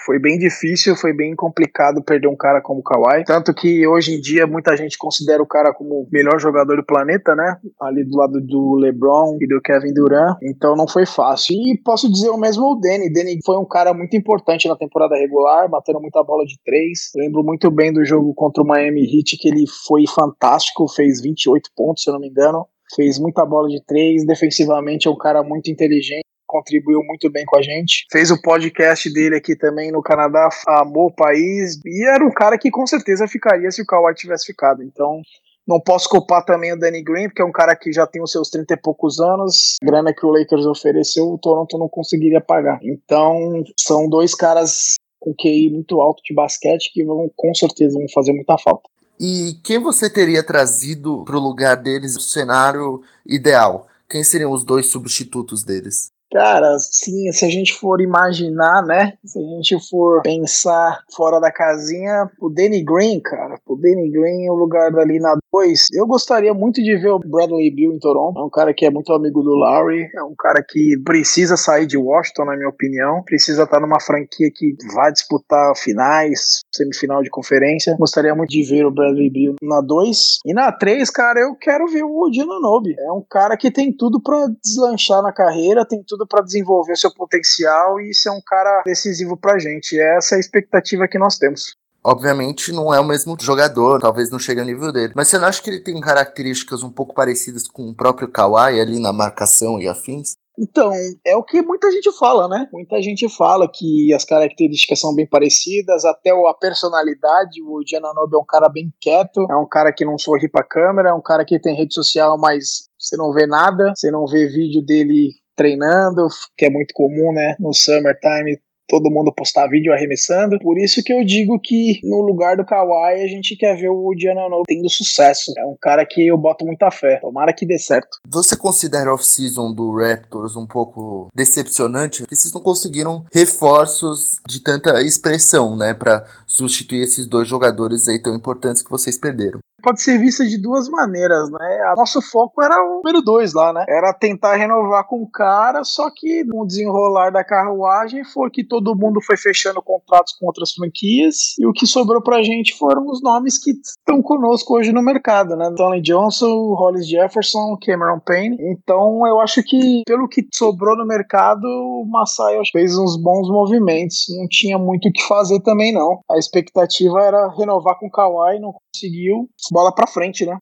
foi 0.06 0.20
bem 0.20 0.38
difícil, 0.38 0.96
foi 0.96 1.14
bem 1.14 1.36
complicado 1.36 2.04
perder 2.04 2.28
um 2.28 2.36
cara 2.36 2.62
como 2.62 2.80
o 2.80 2.84
Kawhi. 2.84 3.24
Tanto 3.26 3.54
que 3.54 3.86
hoje 3.88 4.16
em 4.16 4.22
dia 4.22 4.46
muita 4.46 4.78
gente 4.78 4.98
considera 4.98 5.42
o 5.42 5.48
cara 5.48 5.74
como 5.74 6.02
o 6.02 6.08
melhor 6.12 6.40
jogador 6.40 6.78
do 6.78 6.86
planeta, 6.86 7.36
né? 7.36 7.58
Ali 7.82 8.04
do 8.06 8.16
lado 8.16 8.40
do 8.42 8.76
LeBron 8.76 9.38
e 9.42 9.48
do 9.48 9.62
Kevin 9.62 9.94
Durant. 9.94 10.38
Então 10.44 10.76
não 10.76 10.88
foi 10.88 11.06
fácil. 11.06 11.56
E 11.56 11.78
posso 11.84 12.12
dizer 12.12 12.30
o 12.30 12.38
mesmo 12.38 12.64
o 12.66 12.80
Danny. 12.80 13.12
Danny 13.12 13.40
foi 13.46 13.58
um 13.58 13.66
cara 13.66 13.94
muito 13.94 14.16
importante 14.16 14.68
na 14.68 14.76
temporada 14.76 15.16
regular, 15.16 15.70
batendo 15.70 16.00
muita 16.00 16.24
bola 16.24 16.46
de 16.46 16.58
três. 16.64 17.12
Lembro 17.16 17.44
muito 17.44 17.72
bem 17.72 17.92
do 17.92 18.06
jogo 18.06 18.34
contra 18.34 18.64
o 18.64 18.68
Miami 18.68 19.02
Heat, 19.02 19.38
que 19.38 19.50
ele 19.50 19.66
foi 19.88 20.04
fantástico, 20.08 20.88
fez 20.88 21.22
28 21.22 21.70
pontos, 21.76 22.04
se 22.04 22.10
eu 22.10 22.14
não 22.14 22.20
me 22.20 22.30
engano. 22.30 22.66
Fez 22.96 23.18
muita 23.18 23.44
bola 23.46 23.68
de 23.68 23.84
três, 23.84 24.26
defensivamente 24.26 25.08
é 25.08 25.12
um 25.12 25.18
cara 25.18 25.42
muito 25.42 25.72
inteligente 25.72 26.26
contribuiu 26.56 27.02
muito 27.04 27.30
bem 27.30 27.44
com 27.46 27.58
a 27.58 27.62
gente. 27.62 28.06
Fez 28.10 28.32
o 28.32 28.42
podcast 28.42 29.12
dele 29.12 29.36
aqui 29.36 29.58
também 29.58 29.92
no 29.92 30.02
Canadá, 30.02 30.48
amou 30.68 31.08
o 31.08 31.14
país 31.14 31.78
e 31.86 32.08
era 32.08 32.24
um 32.24 32.32
cara 32.32 32.58
que 32.58 32.72
com 32.72 32.88
certeza 32.88 33.28
ficaria 33.28 33.70
se 33.70 33.82
o 33.82 33.86
Kawhi 33.86 34.16
tivesse 34.16 34.46
ficado. 34.46 34.82
Então, 34.82 35.22
não 35.68 35.82
posso 35.82 36.08
culpar 36.08 36.46
também 36.46 36.72
o 36.72 36.80
Danny 36.80 37.04
Green, 37.04 37.28
porque 37.28 37.42
é 37.42 37.46
um 37.46 37.52
cara 37.52 37.76
que 37.76 37.92
já 37.92 38.08
tem 38.08 38.22
os 38.22 38.32
seus 38.32 38.50
30 38.50 38.74
e 38.74 38.78
poucos 38.78 39.20
anos. 39.20 39.76
A 39.84 39.86
grana 39.86 40.14
que 40.14 40.26
o 40.26 40.30
Lakers 40.30 40.66
ofereceu, 40.66 41.26
o 41.26 41.38
Toronto 41.38 41.78
não 41.78 41.90
conseguiria 41.90 42.40
pagar. 42.40 42.80
Então, 42.84 43.64
são 43.78 44.08
dois 44.08 44.34
caras 44.34 44.96
com 45.20 45.34
QI 45.34 45.72
muito 45.72 46.00
alto 46.00 46.22
de 46.24 46.34
basquete 46.34 46.92
que 46.94 47.04
vão 47.04 47.30
com 47.36 47.54
certeza 47.54 47.98
vão 47.98 48.08
fazer 48.14 48.32
muita 48.32 48.58
falta. 48.58 48.88
E 49.20 49.60
quem 49.64 49.80
você 49.80 50.10
teria 50.10 50.44
trazido 50.44 51.24
para 51.26 51.38
o 51.38 51.42
lugar 51.42 51.76
deles 51.76 52.16
no 52.16 52.22
cenário 52.22 53.02
ideal? 53.26 53.88
Quem 54.10 54.24
seriam 54.24 54.52
os 54.52 54.64
dois 54.64 54.86
substitutos 54.86 55.64
deles? 55.64 56.12
Cara, 56.36 56.78
sim, 56.80 57.32
se 57.32 57.46
a 57.46 57.50
gente 57.50 57.74
for 57.74 58.02
imaginar, 58.02 58.86
né? 58.86 59.14
Se 59.24 59.40
a 59.40 59.42
gente 59.42 59.80
for 59.90 60.22
pensar 60.22 61.02
fora 61.16 61.40
da 61.40 61.50
casinha, 61.50 62.30
o 62.42 62.50
Danny 62.50 62.84
Green, 62.84 63.22
cara, 63.22 63.58
o 63.66 63.78
Danny 63.78 64.12
Green, 64.12 64.50
o 64.50 64.54
lugar 64.54 64.92
dali 64.92 65.18
na 65.18 65.38
2, 65.56 65.88
eu 65.94 66.06
gostaria 66.06 66.54
muito 66.54 66.84
de 66.84 66.98
ver 66.98 67.12
o 67.12 67.20
Bradley 67.20 67.74
Bill 67.74 67.94
em 67.94 68.00
Toronto. 68.00 68.40
É 68.40 68.44
um 68.44 68.50
cara 68.50 68.74
que 68.74 68.86
é 68.86 68.90
muito 68.90 69.14
amigo 69.14 69.42
do 69.42 69.52
Lowry, 69.52 70.10
é 70.14 70.24
um 70.24 70.36
cara 70.38 70.62
que 70.68 70.98
precisa 71.06 71.56
sair 71.56 71.86
de 71.86 71.98
Washington, 71.98 72.46
na 72.46 72.58
minha 72.58 72.68
opinião, 72.68 73.24
precisa 73.24 73.64
estar 73.64 73.80
numa 73.80 74.02
franquia 74.02 74.50
que 74.54 74.76
vai 74.94 75.12
disputar 75.12 75.74
finais, 75.78 76.60
semifinal 76.74 77.24
de 77.24 77.30
conferência. 77.30 77.96
Gostaria 77.98 78.36
muito 78.36 78.50
de 78.50 78.64
ver 78.64 78.86
o 78.86 78.92
Bradley 78.92 79.30
Bill 79.30 79.56
na 79.62 79.80
2. 79.80 80.40
E 80.46 80.54
na 80.54 80.72
3, 80.72 81.10
cara, 81.10 81.40
eu 81.40 81.56
quero 81.56 81.88
ver 81.88 82.04
o 82.04 82.26
Odino 82.26 82.60
Nobe. 82.60 82.94
É 83.00 83.12
um 83.12 83.24
cara 83.30 83.56
que 83.56 83.72
tem 83.72 83.96
tudo 83.96 84.22
para 84.22 84.48
deslanchar 84.62 85.22
na 85.22 85.32
carreira, 85.32 85.88
tem 85.88 86.04
tudo 86.06 86.28
para 86.28 86.44
desenvolver 86.44 86.98
seu 86.98 87.14
potencial 87.14 88.00
e 88.02 88.14
ser 88.14 88.32
um 88.32 88.42
cara 88.46 88.84
decisivo 88.86 89.38
pra 89.38 89.58
gente. 89.58 89.98
Essa 89.98 90.36
é 90.36 90.38
a 90.38 90.40
expectativa 90.40 91.08
que 91.08 91.18
nós 91.18 91.38
temos. 91.38 91.76
Obviamente 92.06 92.72
não 92.72 92.94
é 92.94 93.00
o 93.00 93.04
mesmo 93.04 93.36
jogador, 93.42 94.00
talvez 94.00 94.30
não 94.30 94.38
chegue 94.38 94.60
ao 94.60 94.66
nível 94.66 94.92
dele. 94.92 95.14
Mas 95.16 95.28
você 95.28 95.40
não 95.40 95.48
acha 95.48 95.60
que 95.60 95.72
ele 95.72 95.80
tem 95.80 96.00
características 96.00 96.84
um 96.84 96.92
pouco 96.92 97.16
parecidas 97.16 97.68
com 97.68 97.90
o 97.90 97.96
próprio 97.96 98.28
Kawhi 98.28 98.80
ali 98.80 99.00
na 99.00 99.12
marcação 99.12 99.82
e 99.82 99.88
afins? 99.88 100.36
Então, 100.58 100.92
é 101.26 101.36
o 101.36 101.44
que 101.44 101.62
muita 101.64 101.92
gente 101.92 102.12
fala, 102.18 102.48
né? 102.48 102.70
Muita 102.72 103.02
gente 103.02 103.28
fala 103.28 103.68
que 103.68 104.14
as 104.14 104.24
características 104.24 105.00
são 105.00 105.14
bem 105.14 105.28
parecidas, 105.28 106.06
até 106.06 106.30
a 106.30 106.54
personalidade. 106.54 107.62
O 107.62 107.82
Giananobi 107.86 108.36
é 108.36 108.40
um 108.40 108.46
cara 108.46 108.70
bem 108.70 108.94
quieto, 109.02 109.46
é 109.50 109.56
um 109.56 109.68
cara 109.68 109.92
que 109.92 110.06
não 110.06 110.18
sorri 110.18 110.48
pra 110.48 110.64
câmera, 110.64 111.10
é 111.10 111.14
um 111.14 111.22
cara 111.22 111.44
que 111.44 111.60
tem 111.60 111.76
rede 111.76 111.94
social, 111.94 112.38
mas 112.38 112.88
você 113.00 113.18
não 113.18 113.34
vê 113.34 113.48
nada, 113.48 113.94
você 113.96 114.12
não 114.12 114.26
vê 114.28 114.48
vídeo 114.48 114.86
dele 114.86 115.32
treinando, 115.56 116.28
que 116.56 116.66
é 116.66 116.70
muito 116.70 116.94
comum, 116.94 117.34
né? 117.34 117.56
No 117.60 117.74
summertime 117.74 118.60
todo 118.88 119.12
mundo 119.12 119.34
postar 119.34 119.68
vídeo 119.68 119.94
arremessando. 119.94 120.60
Por 120.60 120.78
isso 120.78 121.04
que 121.04 121.14
eu 121.14 121.24
digo 121.24 121.60
que 121.60 122.00
no 122.04 122.22
lugar 122.22 122.58
do 122.58 122.66
Kawhi 122.66 123.22
a 123.22 123.28
gente 123.28 123.56
quer 123.56 123.76
ver 123.76 123.90
o 123.90 124.14
Giannono 124.18 124.64
tendo 124.66 124.90
sucesso. 124.90 125.54
É 125.58 125.66
um 125.66 125.76
cara 125.80 126.06
que 126.06 126.28
eu 126.28 126.38
boto 126.38 126.66
muita 126.66 126.92
fé. 126.92 127.18
Tomara 127.18 127.54
que 127.54 127.66
dê 127.66 127.78
certo. 127.78 128.18
Você 128.28 128.56
considera 128.56 129.14
off-season 129.14 129.74
do 129.74 129.96
Raptors 129.96 130.56
um 130.56 130.66
pouco 130.66 131.30
decepcionante? 131.34 132.22
Porque 132.22 132.36
vocês 132.36 132.54
não 132.54 132.62
conseguiram 132.62 133.26
reforços 133.34 134.40
de 134.48 134.60
tanta 134.60 135.02
expressão, 135.02 135.76
né, 135.76 135.94
para 135.94 136.26
substituir 136.56 137.02
esses 137.02 137.26
dois 137.26 137.48
jogadores 137.48 138.08
aí 138.08 138.22
tão 138.22 138.36
importantes 138.36 138.82
que 138.82 138.90
vocês 138.90 139.18
perderam 139.18 139.60
pode 139.86 140.02
ser 140.02 140.18
vista 140.18 140.44
de 140.44 140.58
duas 140.58 140.90
maneiras, 140.90 141.48
né? 141.52 141.94
Nosso 141.96 142.20
foco 142.20 142.64
era 142.64 142.76
o 142.84 142.96
número 142.96 143.22
dois 143.22 143.54
lá, 143.54 143.72
né? 143.72 143.86
Era 143.88 144.12
tentar 144.12 144.56
renovar 144.56 145.06
com 145.08 145.22
o 145.22 145.30
cara, 145.30 145.84
só 145.84 146.10
que 146.10 146.44
no 146.44 146.66
desenrolar 146.66 147.30
da 147.30 147.44
carruagem 147.44 148.24
foi 148.26 148.50
que 148.50 148.64
todo 148.64 148.96
mundo 148.96 149.22
foi 149.22 149.38
fechando 149.38 149.84
contratos 149.84 150.34
com 150.40 150.48
outras 150.48 150.74
franquias 150.74 151.54
e 151.60 151.68
o 151.68 151.72
que 151.72 151.86
sobrou 151.86 152.20
pra 152.20 152.42
gente 152.42 152.76
foram 152.76 153.06
os 153.06 153.22
nomes 153.22 153.60
que 153.60 153.72
estão 153.72 154.24
conosco 154.24 154.76
hoje 154.76 154.92
no 154.92 155.04
mercado, 155.04 155.56
né? 155.56 155.72
Tony 155.78 156.02
Johnson, 156.02 156.74
Hollis 156.74 157.08
Jefferson, 157.08 157.78
Cameron 157.80 158.20
Payne. 158.26 158.58
Então 158.60 159.22
eu 159.28 159.40
acho 159.40 159.62
que 159.62 160.02
pelo 160.08 160.28
que 160.28 160.48
sobrou 160.52 160.98
no 160.98 161.06
mercado, 161.06 161.64
o 161.64 162.08
Masai 162.10 162.58
fez 162.72 162.98
uns 162.98 163.22
bons 163.22 163.48
movimentos. 163.50 164.26
Não 164.36 164.48
tinha 164.50 164.80
muito 164.80 165.10
o 165.10 165.12
que 165.12 165.22
fazer 165.28 165.60
também, 165.60 165.94
não. 165.94 166.22
A 166.32 166.40
expectativa 166.46 167.22
era 167.22 167.50
renovar 167.50 167.98
com 168.00 168.08
o 168.08 168.12
Kawhi, 168.12 168.60
não 168.60 168.74
conseguiu 168.74 169.50
bola 169.72 169.94
para 169.94 170.08
frente, 170.08 170.46
né? 170.46 170.58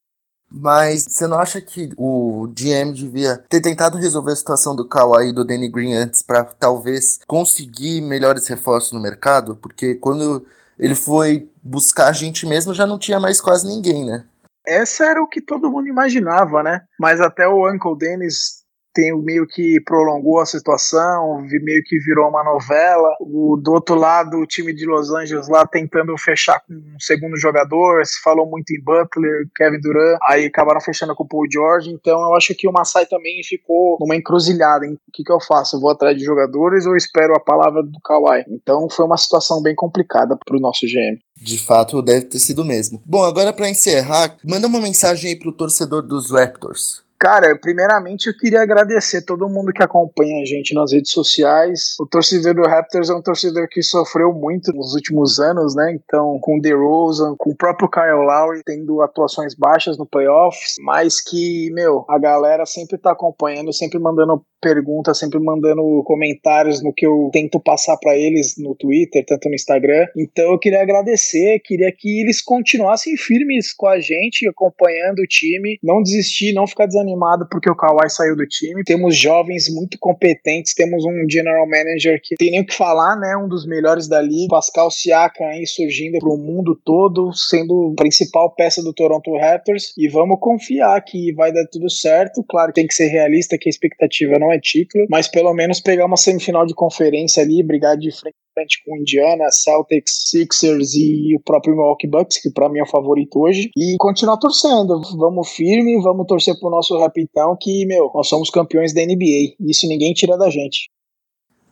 Mas 0.50 1.04
você 1.08 1.26
não 1.26 1.38
acha 1.38 1.60
que 1.60 1.90
o 1.96 2.46
GM 2.48 2.92
devia 2.92 3.36
ter 3.48 3.60
tentado 3.60 3.98
resolver 3.98 4.32
a 4.32 4.36
situação 4.36 4.76
do 4.76 4.86
Kawhi 4.86 5.30
e 5.30 5.32
do 5.32 5.44
Danny 5.44 5.68
Green 5.68 5.94
antes 5.94 6.22
para 6.22 6.44
talvez 6.44 7.18
conseguir 7.26 8.00
melhores 8.00 8.46
reforços 8.46 8.92
no 8.92 9.00
mercado? 9.00 9.56
Porque 9.56 9.96
quando 9.96 10.46
ele 10.78 10.94
foi 10.94 11.50
buscar 11.62 12.08
a 12.08 12.12
gente 12.12 12.46
mesmo 12.46 12.72
já 12.72 12.86
não 12.86 12.98
tinha 12.98 13.18
mais 13.18 13.40
quase 13.40 13.66
ninguém, 13.66 14.04
né? 14.04 14.24
Essa 14.66 15.06
era 15.06 15.22
o 15.22 15.28
que 15.28 15.40
todo 15.40 15.70
mundo 15.70 15.88
imaginava, 15.88 16.62
né? 16.62 16.82
Mas 16.98 17.20
até 17.20 17.46
o 17.46 17.68
Uncle 17.68 17.98
Dennis 17.98 18.63
tem 18.94 19.16
meio 19.22 19.46
que 19.46 19.80
prolongou 19.80 20.40
a 20.40 20.46
situação, 20.46 21.40
meio 21.62 21.82
que 21.84 21.98
virou 21.98 22.28
uma 22.28 22.42
novela. 22.42 23.08
O, 23.20 23.56
do 23.56 23.72
outro 23.72 23.94
lado, 23.96 24.38
o 24.38 24.46
time 24.46 24.72
de 24.72 24.86
Los 24.86 25.10
Angeles 25.10 25.48
lá 25.48 25.66
tentando 25.66 26.16
fechar 26.16 26.60
com 26.60 26.74
um 26.74 27.00
segundo 27.00 27.36
jogador, 27.36 28.04
se 28.06 28.20
falou 28.22 28.48
muito 28.48 28.70
em 28.70 28.82
Butler, 28.82 29.46
Kevin 29.56 29.80
Durant, 29.80 30.18
aí 30.22 30.46
acabaram 30.46 30.80
fechando 30.80 31.14
com 31.14 31.24
o 31.24 31.28
Paul 31.28 31.46
George, 31.50 31.90
então 31.90 32.20
eu 32.20 32.34
acho 32.34 32.54
que 32.54 32.68
o 32.68 32.72
Masai 32.72 33.06
também 33.06 33.42
ficou 33.44 33.96
numa 34.00 34.16
encruzilhada, 34.16 34.86
hein? 34.86 34.94
o 34.94 35.12
que, 35.12 35.22
que 35.22 35.32
eu 35.32 35.40
faço? 35.40 35.74
vou 35.80 35.90
atrás 35.90 36.16
de 36.16 36.24
jogadores 36.24 36.86
ou 36.86 36.96
espero 36.96 37.34
a 37.34 37.40
palavra 37.40 37.82
do 37.82 38.00
Kawhi? 38.00 38.44
Então 38.48 38.88
foi 38.88 39.04
uma 39.04 39.16
situação 39.16 39.62
bem 39.62 39.74
complicada 39.74 40.36
para 40.36 40.56
o 40.56 40.60
nosso 40.60 40.86
GM. 40.86 41.18
De 41.36 41.58
fato, 41.58 42.00
deve 42.00 42.26
ter 42.26 42.38
sido 42.38 42.64
mesmo. 42.64 43.02
Bom, 43.04 43.22
agora 43.22 43.52
para 43.52 43.68
encerrar, 43.68 44.36
manda 44.44 44.66
uma 44.66 44.80
mensagem 44.80 45.30
aí 45.30 45.38
pro 45.38 45.52
torcedor 45.52 46.02
dos 46.02 46.30
Raptors. 46.30 47.02
Cara, 47.24 47.58
primeiramente 47.58 48.26
eu 48.26 48.36
queria 48.36 48.60
agradecer 48.60 49.22
todo 49.22 49.48
mundo 49.48 49.72
que 49.72 49.82
acompanha 49.82 50.42
a 50.42 50.44
gente 50.44 50.74
nas 50.74 50.92
redes 50.92 51.10
sociais. 51.10 51.94
O 51.98 52.06
torcedor 52.06 52.54
do 52.54 52.68
Raptors 52.68 53.08
é 53.08 53.14
um 53.14 53.22
torcedor 53.22 53.66
que 53.66 53.82
sofreu 53.82 54.30
muito 54.34 54.70
nos 54.74 54.92
últimos 54.92 55.40
anos, 55.40 55.74
né? 55.74 55.94
Então, 55.94 56.38
com 56.38 56.58
o 56.58 56.60
DeRozan, 56.60 57.34
com 57.38 57.52
o 57.52 57.56
próprio 57.56 57.88
Kyle 57.88 58.26
Lowry 58.26 58.60
tendo 58.62 59.00
atuações 59.00 59.54
baixas 59.54 59.96
no 59.96 60.04
playoffs, 60.04 60.74
mas 60.80 61.18
que, 61.18 61.70
meu, 61.72 62.04
a 62.10 62.18
galera 62.18 62.66
sempre 62.66 62.98
tá 62.98 63.12
acompanhando, 63.12 63.72
sempre 63.72 63.98
mandando 63.98 64.44
perguntas, 64.64 65.18
sempre 65.18 65.38
mandando 65.38 66.02
comentários 66.06 66.82
no 66.82 66.90
que 66.90 67.04
eu 67.04 67.28
tento 67.30 67.60
passar 67.60 67.98
para 67.98 68.16
eles 68.16 68.54
no 68.56 68.74
Twitter, 68.74 69.22
tanto 69.26 69.50
no 69.50 69.54
Instagram. 69.54 70.06
Então 70.16 70.52
eu 70.52 70.58
queria 70.58 70.80
agradecer, 70.80 71.60
queria 71.60 71.92
que 71.92 72.22
eles 72.22 72.40
continuassem 72.40 73.14
firmes 73.14 73.74
com 73.74 73.86
a 73.86 74.00
gente, 74.00 74.48
acompanhando 74.48 75.18
o 75.18 75.26
time, 75.26 75.78
não 75.82 76.02
desistir, 76.02 76.54
não 76.54 76.66
ficar 76.66 76.86
desanimado 76.86 77.46
porque 77.50 77.70
o 77.70 77.76
Kawhi 77.76 78.08
saiu 78.08 78.34
do 78.34 78.46
time. 78.46 78.82
Temos 78.84 79.14
jovens 79.14 79.68
muito 79.68 79.98
competentes, 79.98 80.72
temos 80.72 81.04
um 81.04 81.28
general 81.28 81.68
manager 81.68 82.18
que 82.22 82.34
tem 82.36 82.50
nem 82.50 82.62
o 82.62 82.66
que 82.66 82.74
falar, 82.74 83.16
né? 83.16 83.36
Um 83.36 83.48
dos 83.48 83.66
melhores 83.66 84.08
da 84.08 84.22
liga, 84.22 84.48
Pascal 84.48 84.90
Siakam 84.90 85.44
aí 85.44 85.66
surgindo 85.66 86.18
pro 86.20 86.38
mundo 86.38 86.74
todo, 86.82 87.34
sendo 87.34 87.92
a 87.92 88.00
principal 88.00 88.54
peça 88.54 88.82
do 88.82 88.94
Toronto 88.94 89.36
Raptors 89.36 89.92
e 89.98 90.08
vamos 90.08 90.38
confiar 90.40 90.98
que 91.04 91.34
vai 91.34 91.52
dar 91.52 91.66
tudo 91.66 91.90
certo. 91.90 92.42
Claro, 92.48 92.72
tem 92.72 92.86
que 92.86 92.94
ser 92.94 93.08
realista 93.08 93.58
que 93.58 93.68
a 93.68 93.74
expectativa 93.74 94.38
não 94.38 94.50
é 94.50 94.53
é 94.54 94.60
título, 94.60 95.06
mas 95.10 95.28
pelo 95.28 95.52
menos 95.54 95.80
pegar 95.80 96.06
uma 96.06 96.16
semifinal 96.16 96.66
de 96.66 96.74
conferência 96.74 97.42
ali, 97.42 97.62
brigar 97.62 97.96
de 97.96 98.10
frente 98.12 98.82
com 98.84 98.96
Indiana, 98.96 99.44
Celtics, 99.50 100.28
Sixers 100.30 100.94
e 100.94 101.36
o 101.36 101.40
próprio 101.40 101.74
Milwaukee 101.74 102.06
Bucks, 102.06 102.40
que 102.40 102.50
para 102.50 102.68
mim 102.68 102.78
é 102.78 102.82
o 102.82 102.88
favorito 102.88 103.40
hoje, 103.40 103.70
e 103.76 103.96
continuar 103.98 104.36
torcendo. 104.38 105.00
Vamos 105.16 105.50
firme, 105.50 106.00
vamos 106.00 106.26
torcer 106.26 106.58
pro 106.58 106.70
nosso 106.70 106.96
rapitão 106.98 107.56
que, 107.60 107.84
meu, 107.86 108.10
nós 108.14 108.28
somos 108.28 108.50
campeões 108.50 108.94
da 108.94 109.02
NBA. 109.02 109.54
Isso 109.60 109.88
ninguém 109.88 110.12
tira 110.12 110.38
da 110.38 110.48
gente. 110.48 110.88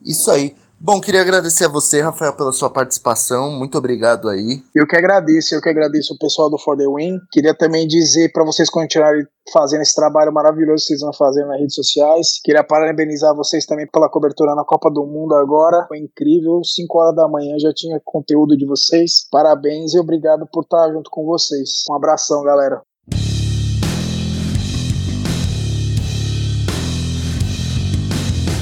Isso 0.04 0.30
aí. 0.30 0.54
Bom, 0.84 1.00
queria 1.00 1.20
agradecer 1.20 1.66
a 1.66 1.68
você, 1.68 2.00
Rafael, 2.00 2.32
pela 2.32 2.50
sua 2.50 2.68
participação. 2.68 3.52
Muito 3.52 3.78
obrigado 3.78 4.28
aí. 4.28 4.60
Eu 4.74 4.84
que 4.84 4.96
agradeço, 4.96 5.54
eu 5.54 5.60
que 5.62 5.68
agradeço 5.68 6.12
o 6.12 6.18
pessoal 6.18 6.50
do 6.50 6.58
For 6.58 6.76
The 6.76 6.86
Win. 6.92 7.20
Queria 7.30 7.56
também 7.56 7.86
dizer 7.86 8.32
para 8.32 8.44
vocês 8.44 8.68
continuarem 8.68 9.24
fazendo 9.52 9.82
esse 9.82 9.94
trabalho 9.94 10.32
maravilhoso 10.32 10.82
que 10.82 10.86
vocês 10.88 11.00
vão 11.00 11.12
fazer 11.12 11.44
nas 11.46 11.60
redes 11.60 11.76
sociais. 11.76 12.40
Queria 12.42 12.64
parabenizar 12.64 13.32
vocês 13.32 13.64
também 13.64 13.86
pela 13.86 14.10
cobertura 14.10 14.56
na 14.56 14.64
Copa 14.64 14.90
do 14.90 15.06
Mundo 15.06 15.36
agora. 15.36 15.86
Foi 15.86 15.98
incrível. 15.98 16.60
5 16.64 16.98
horas 16.98 17.14
da 17.14 17.28
manhã 17.28 17.56
já 17.60 17.72
tinha 17.72 18.00
conteúdo 18.04 18.56
de 18.56 18.66
vocês. 18.66 19.28
Parabéns 19.30 19.94
e 19.94 20.00
obrigado 20.00 20.48
por 20.52 20.64
estar 20.64 20.90
junto 20.92 21.08
com 21.12 21.24
vocês. 21.24 21.84
Um 21.88 21.94
abração, 21.94 22.42
galera. 22.42 22.82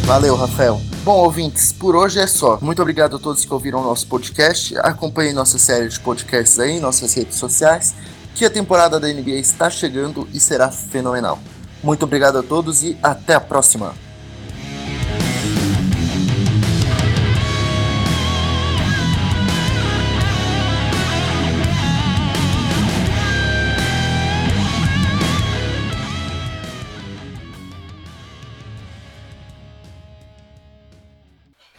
Valeu, 0.04 0.34
Rafael. 0.34 0.89
Bom, 1.02 1.16
ouvintes, 1.24 1.72
por 1.72 1.96
hoje 1.96 2.20
é 2.20 2.26
só. 2.26 2.58
Muito 2.60 2.82
obrigado 2.82 3.16
a 3.16 3.18
todos 3.18 3.42
que 3.42 3.54
ouviram 3.54 3.80
o 3.80 3.84
nosso 3.84 4.06
podcast. 4.06 4.76
Acompanhem 4.80 5.32
nossa 5.32 5.58
série 5.58 5.88
de 5.88 5.98
podcasts 5.98 6.58
aí 6.58 6.78
nossas 6.78 7.14
redes 7.14 7.38
sociais, 7.38 7.94
que 8.34 8.44
a 8.44 8.50
temporada 8.50 9.00
da 9.00 9.08
NBA 9.08 9.36
está 9.36 9.70
chegando 9.70 10.28
e 10.30 10.38
será 10.38 10.70
fenomenal. 10.70 11.38
Muito 11.82 12.02
obrigado 12.02 12.36
a 12.36 12.42
todos 12.42 12.82
e 12.82 12.98
até 13.02 13.34
a 13.34 13.40
próxima. 13.40 13.94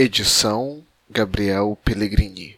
Edição 0.04 0.82
Gabriel 1.12 1.78
Pellegrini 1.86 2.58